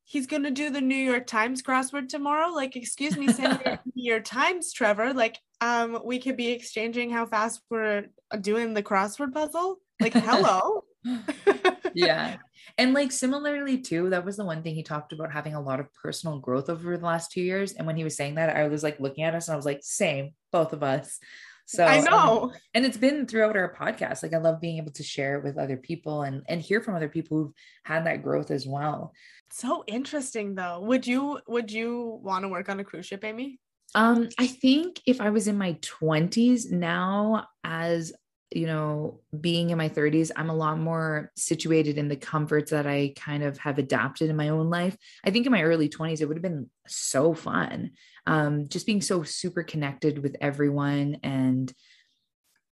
He's 0.04 0.28
gonna 0.28 0.52
do 0.52 0.70
the 0.70 0.82
New 0.82 0.96
York 0.96 1.26
Times 1.28 1.62
crossword 1.62 2.10
tomorrow. 2.10 2.50
Like, 2.50 2.76
excuse 2.76 3.18
me, 3.18 3.28
send 3.32 3.60
New 3.96 4.12
York 4.12 4.26
Times, 4.26 4.72
Trevor. 4.72 5.14
Like, 5.14 5.40
um, 5.62 6.00
we 6.04 6.20
could 6.20 6.38
be 6.38 6.52
exchanging 6.52 7.10
how 7.10 7.26
fast 7.26 7.62
we're 7.70 8.06
doing 8.42 8.74
the 8.74 8.84
crossword 8.84 9.34
puzzle. 9.34 9.78
Like, 10.00 10.14
hello. 10.14 10.84
yeah. 11.94 12.38
And 12.78 12.94
like 12.94 13.12
similarly 13.12 13.78
too, 13.78 14.10
that 14.10 14.26
was 14.26 14.36
the 14.36 14.44
one 14.44 14.62
thing 14.62 14.76
he 14.76 14.84
talked 14.84 15.14
about 15.14 15.32
having 15.32 15.54
a 15.54 15.62
lot 15.62 15.80
of 15.80 15.94
personal 15.94 16.40
growth 16.40 16.70
over 16.70 16.98
the 16.98 17.06
last 17.06 17.32
two 17.32 17.42
years. 17.42 17.72
And 17.74 17.88
when 17.88 17.96
he 17.96 18.04
was 18.04 18.18
saying 18.18 18.36
that, 18.36 18.56
I 18.56 18.68
was 18.68 18.84
like 18.84 19.00
looking 19.00 19.24
at 19.24 19.36
us 19.36 19.48
and 19.48 19.54
I 19.54 19.56
was 19.56 19.66
like, 19.66 19.80
same, 19.82 20.34
both 20.52 20.74
of 20.74 20.84
us. 20.84 21.20
So 21.66 21.84
I 21.84 22.00
know. 22.00 22.44
Um, 22.44 22.52
and 22.74 22.86
it's 22.86 22.98
been 22.98 23.26
throughout 23.26 23.58
our 23.58 23.74
podcast. 23.74 24.22
Like 24.22 24.34
I 24.34 24.38
love 24.38 24.62
being 24.62 24.78
able 24.78 24.92
to 24.94 25.04
share 25.04 25.38
it 25.38 25.44
with 25.44 25.58
other 25.58 25.78
people 25.78 26.22
and 26.22 26.44
and 26.48 26.62
hear 26.62 26.80
from 26.80 26.96
other 26.96 27.10
people 27.10 27.38
who've 27.38 27.54
had 27.84 28.06
that 28.06 28.24
growth 28.24 28.52
as 28.52 28.68
well. 28.68 29.14
So 29.52 29.84
interesting 29.88 30.56
though. 30.56 30.80
Would 30.82 31.08
you 31.08 31.40
would 31.48 31.72
you 31.72 32.20
want 32.22 32.44
to 32.44 32.50
work 32.50 32.70
on 32.70 32.80
a 32.80 32.84
cruise 32.84 33.08
ship, 33.08 33.24
Amy? 33.24 33.60
Um, 33.96 34.30
I 34.38 34.48
think 34.48 35.02
if 35.06 35.22
I 35.22 35.30
was 35.30 35.48
in 35.48 35.58
my 35.58 35.74
20s 35.74 36.70
now 36.70 37.48
as 37.64 38.12
you 38.52 38.68
know, 38.68 39.20
being 39.42 39.72
in 39.72 39.78
my 39.78 39.90
30s, 39.90 40.32
I'm 40.36 40.50
a 40.50 40.56
lot 40.56 40.80
more 40.80 41.32
situated 41.36 41.98
in 41.98 42.08
the 42.08 42.16
comforts 42.16 42.72
that 42.72 42.86
I 42.88 43.14
kind 43.18 43.44
of 43.44 43.58
have 43.58 43.80
adapted 43.80 44.30
in 44.30 44.36
my 44.36 44.50
own 44.50 44.70
life. 44.70 44.96
I 45.26 45.32
think 45.32 45.46
in 45.46 45.52
my 45.52 45.64
early 45.64 45.90
20s, 45.90 46.22
it 46.22 46.26
would 46.26 46.38
have 46.38 46.44
been 46.44 46.70
so 46.88 47.34
fun. 47.34 47.92
Um, 48.28 48.68
just 48.68 48.86
being 48.86 49.02
so 49.02 49.24
super 49.24 49.64
connected 49.64 50.22
with 50.22 50.36
everyone 50.42 51.18
and 51.24 51.72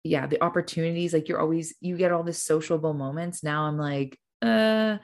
yeah, 0.04 0.26
the 0.26 0.42
opportunities, 0.42 1.14
like 1.14 1.28
you're 1.28 1.40
always 1.40 1.76
you 1.80 1.98
get 1.98 2.12
all 2.12 2.24
this 2.24 2.42
sociable 2.42 2.94
moments. 2.94 3.44
Now 3.44 3.64
I'm 3.64 3.78
like, 3.78 4.18
uh, 4.42 4.98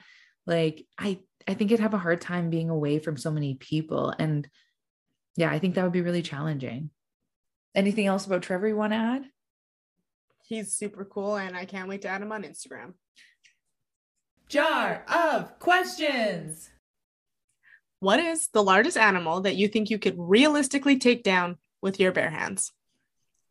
like 0.48 0.86
I 0.98 1.20
I 1.48 1.54
think 1.54 1.72
I'd 1.72 1.80
have 1.80 1.94
a 1.94 2.00
hard 2.00 2.22
time 2.22 2.50
being 2.50 2.70
away 2.70 3.00
from 3.00 3.18
so 3.18 3.30
many 3.30 3.56
people. 3.56 4.14
And 4.18 4.48
yeah, 5.36 5.52
I 5.52 5.60
think 5.60 5.76
that 5.76 5.84
would 5.84 5.92
be 5.94 6.02
really 6.02 6.24
challenging. 6.24 6.90
Anything 7.76 8.08
else 8.08 8.26
about 8.26 8.42
Trevor 8.42 8.68
you 8.68 8.76
want 8.76 8.94
to 8.94 8.98
add? 8.98 9.26
he's 10.48 10.74
super 10.74 11.06
cool 11.06 11.36
and 11.36 11.56
I 11.56 11.66
can't 11.66 11.90
wait 11.90 12.02
to 12.04 12.08
add 12.08 12.22
him 12.22 12.32
on 12.32 12.44
Instagram. 12.44 12.94
Jar 14.48 15.04
of 15.08 15.60
questions. 15.60 16.70
What 18.00 18.20
is 18.20 18.50
the 18.54 18.64
largest 18.64 18.98
animal 18.98 19.42
that 19.42 19.56
you 19.56 19.68
think 19.68 19.90
you 19.90 20.00
could 20.00 20.16
realistically 20.18 20.98
take 20.98 21.24
down 21.24 21.58
with 21.82 22.00
your 22.00 22.12
bare 22.12 22.30
hands? 22.30 22.72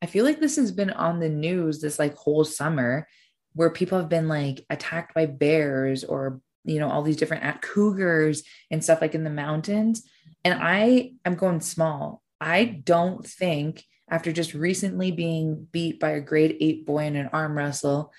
I 0.03 0.07
feel 0.07 0.25
like 0.25 0.41
this 0.41 0.57
has 0.57 0.73
been 0.73 0.91
on 0.91 1.21
the 1.21 1.29
news 1.29 1.81
this 1.81 1.99
like 1.99 2.15
whole 2.15 2.45
summer 2.45 3.09
where 3.55 3.71
people 3.71 3.99
have 3.99 4.09
been 4.09 4.29
like 4.29 4.65
attacked 4.69 5.15
by 5.15 5.27
bears 5.27 6.05
or 6.05 6.41
you 6.67 6.81
know, 6.81 6.91
all 6.91 7.03
these 7.03 7.17
different 7.17 7.63
cougars 7.63 8.43
and 8.71 8.83
stuff 8.83 9.01
like 9.01 9.15
in 9.15 9.25
the 9.25 9.31
mountains. 9.31 10.03
And 10.45 10.59
I 10.61 11.13
am 11.25 11.37
going 11.37 11.61
small. 11.61 12.23
I 12.41 12.65
don't 12.65 13.25
think 13.25 13.85
after 14.11 14.33
just 14.33 14.53
recently 14.53 15.11
being 15.11 15.67
beat 15.71 15.99
by 15.99 16.11
a 16.11 16.21
grade 16.21 16.57
eight 16.61 16.85
boy 16.85 17.05
in 17.05 17.17
an 17.17 17.31
arm 17.33 17.57
wrestle, 17.57 18.13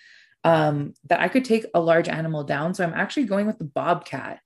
um, 0.43 0.93
that 1.09 1.19
I 1.19 1.27
could 1.27 1.45
take 1.45 1.65
a 1.73 1.79
large 1.79 2.07
animal 2.07 2.43
down. 2.43 2.73
So 2.73 2.83
I'm 2.83 2.93
actually 2.93 3.25
going 3.25 3.47
with 3.47 3.57
the 3.57 3.65
bobcat. 3.65 4.39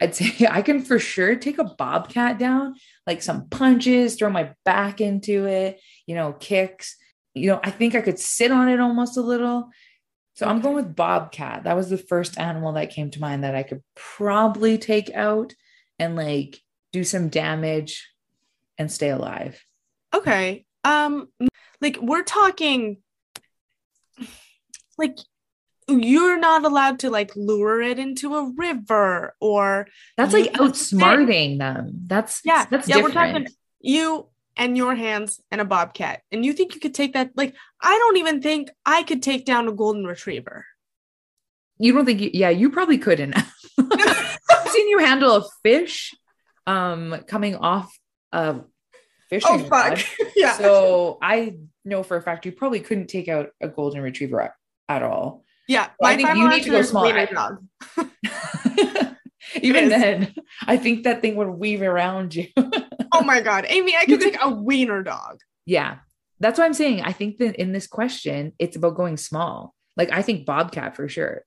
I'd 0.00 0.14
say 0.14 0.46
I 0.50 0.62
can 0.62 0.82
for 0.82 0.98
sure 0.98 1.36
take 1.36 1.58
a 1.58 1.64
bobcat 1.64 2.38
down, 2.38 2.74
like 3.06 3.22
some 3.22 3.48
punches, 3.48 4.16
throw 4.16 4.30
my 4.30 4.52
back 4.64 5.00
into 5.00 5.46
it, 5.46 5.80
you 6.06 6.14
know, 6.14 6.32
kicks. 6.32 6.96
You 7.34 7.50
know, 7.50 7.60
I 7.62 7.70
think 7.70 7.94
I 7.94 8.00
could 8.00 8.18
sit 8.18 8.50
on 8.50 8.68
it 8.68 8.80
almost 8.80 9.16
a 9.16 9.22
little. 9.22 9.68
So 10.34 10.46
I'm 10.46 10.60
going 10.60 10.76
with 10.76 10.96
bobcat. 10.96 11.64
That 11.64 11.76
was 11.76 11.90
the 11.90 11.98
first 11.98 12.38
animal 12.38 12.72
that 12.74 12.90
came 12.90 13.10
to 13.10 13.20
mind 13.20 13.44
that 13.44 13.54
I 13.54 13.62
could 13.62 13.82
probably 13.94 14.78
take 14.78 15.10
out 15.14 15.54
and 15.98 16.16
like 16.16 16.58
do 16.92 17.04
some 17.04 17.28
damage 17.28 18.08
and 18.78 18.90
stay 18.90 19.10
alive. 19.10 19.62
Okay. 20.14 20.64
Um 20.84 21.28
like 21.80 21.98
we're 22.00 22.22
talking 22.22 22.98
like 24.98 25.16
you're 25.88 26.38
not 26.38 26.64
allowed 26.64 27.00
to 27.00 27.10
like 27.10 27.34
lure 27.36 27.80
it 27.80 27.98
into 27.98 28.34
a 28.34 28.52
river 28.56 29.34
or 29.40 29.86
that's 30.16 30.32
like 30.32 30.52
outsmarting 30.54 31.58
them. 31.58 31.92
That's 32.06 32.40
yeah, 32.44 32.66
that's 32.70 32.88
yeah. 32.88 32.96
Different. 32.96 33.14
We're 33.14 33.32
talking 33.32 33.48
you 33.80 34.28
and 34.56 34.76
your 34.76 34.94
hands 34.94 35.40
and 35.50 35.60
a 35.60 35.64
bobcat, 35.64 36.22
and 36.32 36.44
you 36.44 36.52
think 36.52 36.74
you 36.74 36.80
could 36.80 36.94
take 36.94 37.12
that? 37.14 37.30
Like 37.36 37.54
I 37.80 37.96
don't 37.96 38.16
even 38.16 38.42
think 38.42 38.70
I 38.84 39.02
could 39.02 39.22
take 39.22 39.44
down 39.44 39.68
a 39.68 39.72
golden 39.72 40.04
retriever. 40.04 40.64
You 41.78 41.92
don't 41.92 42.06
think? 42.06 42.20
You, 42.20 42.30
yeah, 42.32 42.50
you 42.50 42.70
probably 42.70 42.98
couldn't. 42.98 43.36
I've 43.78 44.68
seen 44.70 44.88
you 44.88 44.98
handle 44.98 45.36
a 45.36 45.44
fish, 45.62 46.14
um, 46.66 47.22
coming 47.28 47.54
off 47.56 47.96
a 48.32 48.60
fishing 49.28 49.50
oh, 49.50 49.58
fuck. 49.64 49.98
yeah. 50.36 50.56
So 50.56 51.18
I 51.22 51.56
know 51.84 52.02
for 52.02 52.16
a 52.16 52.22
fact 52.22 52.46
you 52.46 52.52
probably 52.52 52.80
couldn't 52.80 53.08
take 53.08 53.28
out 53.28 53.50
a 53.60 53.68
golden 53.68 54.00
retriever 54.00 54.40
at, 54.40 54.52
at 54.88 55.02
all. 55.02 55.44
Yeah, 55.68 55.90
well, 55.98 56.12
I 56.12 56.16
think 56.16 56.28
you 56.36 56.48
need 56.48 56.62
to 56.64 56.70
go 56.70 56.82
small. 56.82 57.10
Dog. 57.26 57.64
Even 59.62 59.88
then, 59.88 60.34
I 60.66 60.76
think 60.76 61.04
that 61.04 61.22
thing 61.22 61.36
would 61.36 61.48
weave 61.48 61.82
around 61.82 62.34
you. 62.34 62.48
oh 63.12 63.22
my 63.22 63.40
god, 63.40 63.66
Amy, 63.68 63.96
I 63.96 64.04
could 64.04 64.20
take 64.20 64.38
a 64.40 64.50
wiener 64.50 65.02
dog. 65.02 65.40
Yeah, 65.64 65.98
that's 66.40 66.58
what 66.58 66.64
I'm 66.64 66.74
saying. 66.74 67.02
I 67.02 67.12
think 67.12 67.38
that 67.38 67.56
in 67.56 67.72
this 67.72 67.86
question, 67.86 68.52
it's 68.58 68.76
about 68.76 68.96
going 68.96 69.16
small. 69.16 69.74
Like 69.96 70.12
I 70.12 70.22
think 70.22 70.46
bobcat 70.46 70.94
for 70.94 71.08
sure. 71.08 71.44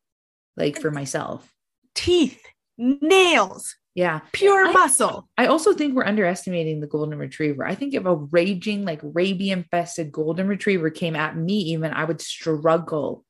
Like 0.57 0.81
for 0.81 0.91
myself, 0.91 1.49
teeth, 1.95 2.41
nails. 2.77 3.75
Yeah, 3.95 4.21
pure 4.31 4.67
I, 4.67 4.71
muscle. 4.71 5.27
I 5.37 5.47
also 5.47 5.73
think 5.73 5.95
we're 5.95 6.05
underestimating 6.05 6.79
the 6.79 6.87
golden 6.87 7.17
retriever. 7.17 7.65
I 7.65 7.75
think 7.75 7.93
if 7.93 8.05
a 8.05 8.15
raging, 8.15 8.85
like 8.85 9.01
rabies 9.03 9.51
infested 9.51 10.11
golden 10.11 10.47
retriever 10.47 10.89
came 10.89 11.15
at 11.15 11.35
me, 11.35 11.55
even 11.73 11.91
I 11.91 12.05
would 12.05 12.21
struggle 12.21 13.25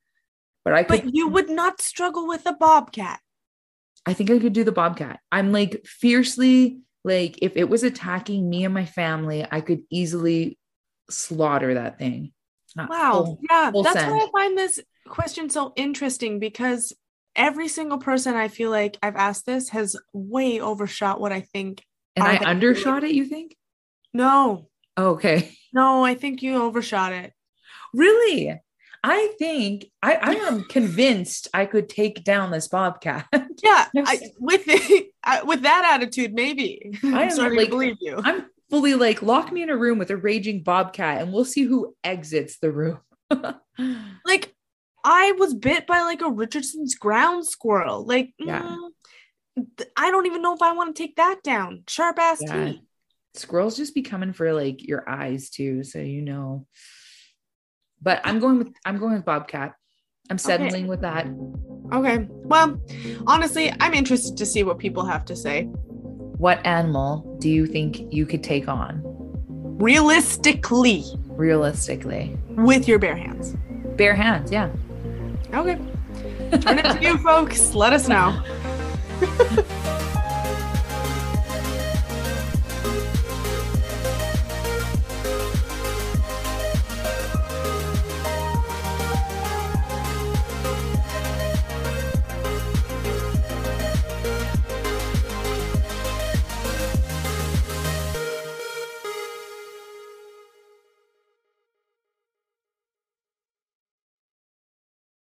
but 0.69 0.77
I 0.77 0.83
could, 0.83 1.03
But 1.05 1.15
you 1.15 1.27
would 1.29 1.49
not 1.49 1.81
struggle 1.81 2.27
with 2.27 2.45
a 2.45 2.53
bobcat. 2.53 3.19
I 4.05 4.13
think 4.13 4.29
I 4.29 4.39
could 4.39 4.53
do 4.53 4.63
the 4.63 4.71
bobcat. 4.71 5.19
I'm 5.31 5.51
like 5.51 5.85
fiercely 5.85 6.79
like 7.03 7.39
if 7.41 7.55
it 7.55 7.69
was 7.69 7.83
attacking 7.83 8.49
me 8.49 8.65
and 8.65 8.73
my 8.73 8.85
family, 8.85 9.45
I 9.49 9.61
could 9.61 9.81
easily 9.89 10.57
slaughter 11.09 11.73
that 11.75 11.97
thing. 11.97 12.33
Not 12.75 12.89
wow. 12.89 13.11
Full, 13.11 13.39
yeah, 13.49 13.71
full 13.71 13.83
that's 13.83 13.99
send. 13.99 14.11
why 14.11 14.19
I 14.19 14.31
find 14.31 14.57
this 14.57 14.79
question 15.07 15.49
so 15.49 15.73
interesting 15.75 16.39
because 16.39 16.93
every 17.35 17.67
single 17.67 17.97
person 17.97 18.35
I 18.35 18.47
feel 18.47 18.69
like 18.69 18.97
I've 19.01 19.15
asked 19.15 19.45
this 19.45 19.69
has 19.69 19.95
way 20.13 20.59
overshot 20.59 21.19
what 21.19 21.31
I 21.31 21.41
think. 21.41 21.83
And 22.15 22.27
I 22.27 22.37
undershot 22.37 23.03
it, 23.03 23.11
you 23.11 23.25
think? 23.25 23.55
No. 24.13 24.69
Oh, 24.97 25.11
okay. 25.11 25.51
No, 25.73 26.03
I 26.03 26.15
think 26.15 26.41
you 26.41 26.61
overshot 26.61 27.13
it. 27.13 27.33
Really? 27.93 28.59
I 29.03 29.33
think 29.39 29.85
I, 30.01 30.15
I 30.15 30.33
am 30.35 30.63
convinced 30.69 31.47
I 31.53 31.65
could 31.65 31.89
take 31.89 32.23
down 32.23 32.51
this 32.51 32.67
bobcat. 32.67 33.27
yeah, 33.63 33.87
I, 33.97 34.31
with 34.39 34.65
the, 34.65 35.09
I, 35.23 35.43
with 35.43 35.61
that 35.61 35.89
attitude, 35.95 36.33
maybe. 36.33 36.97
I 37.03 37.23
am 37.23 37.31
starting 37.31 37.57
like, 37.57 37.67
to 37.67 37.71
believe 37.71 37.97
you. 37.99 38.19
I'm 38.23 38.45
fully 38.69 38.95
like 38.95 39.21
lock 39.21 39.51
me 39.51 39.61
in 39.61 39.69
a 39.69 39.77
room 39.77 39.97
with 39.97 40.11
a 40.11 40.17
raging 40.17 40.63
bobcat, 40.63 41.21
and 41.21 41.33
we'll 41.33 41.45
see 41.45 41.63
who 41.63 41.95
exits 42.03 42.59
the 42.59 42.71
room. 42.71 42.99
like 44.25 44.53
I 45.03 45.33
was 45.33 45.53
bit 45.53 45.87
by 45.87 46.01
like 46.01 46.21
a 46.21 46.29
Richardson's 46.29 46.95
ground 46.95 47.47
squirrel. 47.47 48.05
Like, 48.05 48.33
yeah. 48.37 48.75
Mm, 49.57 49.69
I 49.95 50.11
don't 50.11 50.25
even 50.25 50.41
know 50.41 50.53
if 50.53 50.61
I 50.61 50.73
want 50.73 50.95
to 50.95 51.03
take 51.03 51.17
that 51.17 51.43
down. 51.43 51.83
Sharp 51.87 52.17
ass 52.19 52.39
yeah. 52.41 52.65
teeth. 52.65 52.79
Squirrels 53.35 53.77
just 53.77 53.93
be 53.93 54.01
coming 54.01 54.33
for 54.33 54.53
like 54.53 54.85
your 54.85 55.07
eyes 55.07 55.49
too, 55.49 55.83
so 55.83 55.99
you 55.99 56.21
know. 56.21 56.65
But 58.01 58.21
I'm 58.23 58.39
going 58.39 58.57
with 58.57 58.73
I'm 58.85 58.97
going 58.97 59.13
with 59.13 59.25
Bobcat. 59.25 59.73
I'm 60.29 60.37
settling 60.37 60.73
okay. 60.73 60.83
with 60.85 61.01
that. 61.01 61.27
Okay. 61.91 62.27
Well, 62.29 62.79
honestly, 63.25 63.73
I'm 63.79 63.93
interested 63.93 64.37
to 64.37 64.45
see 64.45 64.63
what 64.63 64.77
people 64.77 65.05
have 65.05 65.25
to 65.25 65.35
say. 65.35 65.63
What 65.63 66.65
animal 66.65 67.37
do 67.41 67.49
you 67.49 67.65
think 67.65 68.13
you 68.13 68.25
could 68.25 68.43
take 68.43 68.67
on? 68.67 69.01
Realistically. 69.79 71.03
Realistically. 71.27 72.37
With 72.49 72.87
your 72.87 72.99
bare 72.99 73.15
hands. 73.15 73.55
Bare 73.97 74.13
hands, 74.13 74.51
yeah. 74.51 74.69
Okay. 75.53 75.77
Turn 76.61 76.79
it 76.79 76.83
to 76.83 76.99
you 77.01 77.17
folks. 77.17 77.73
Let 77.73 77.91
us 77.91 78.07
know. 78.07 78.41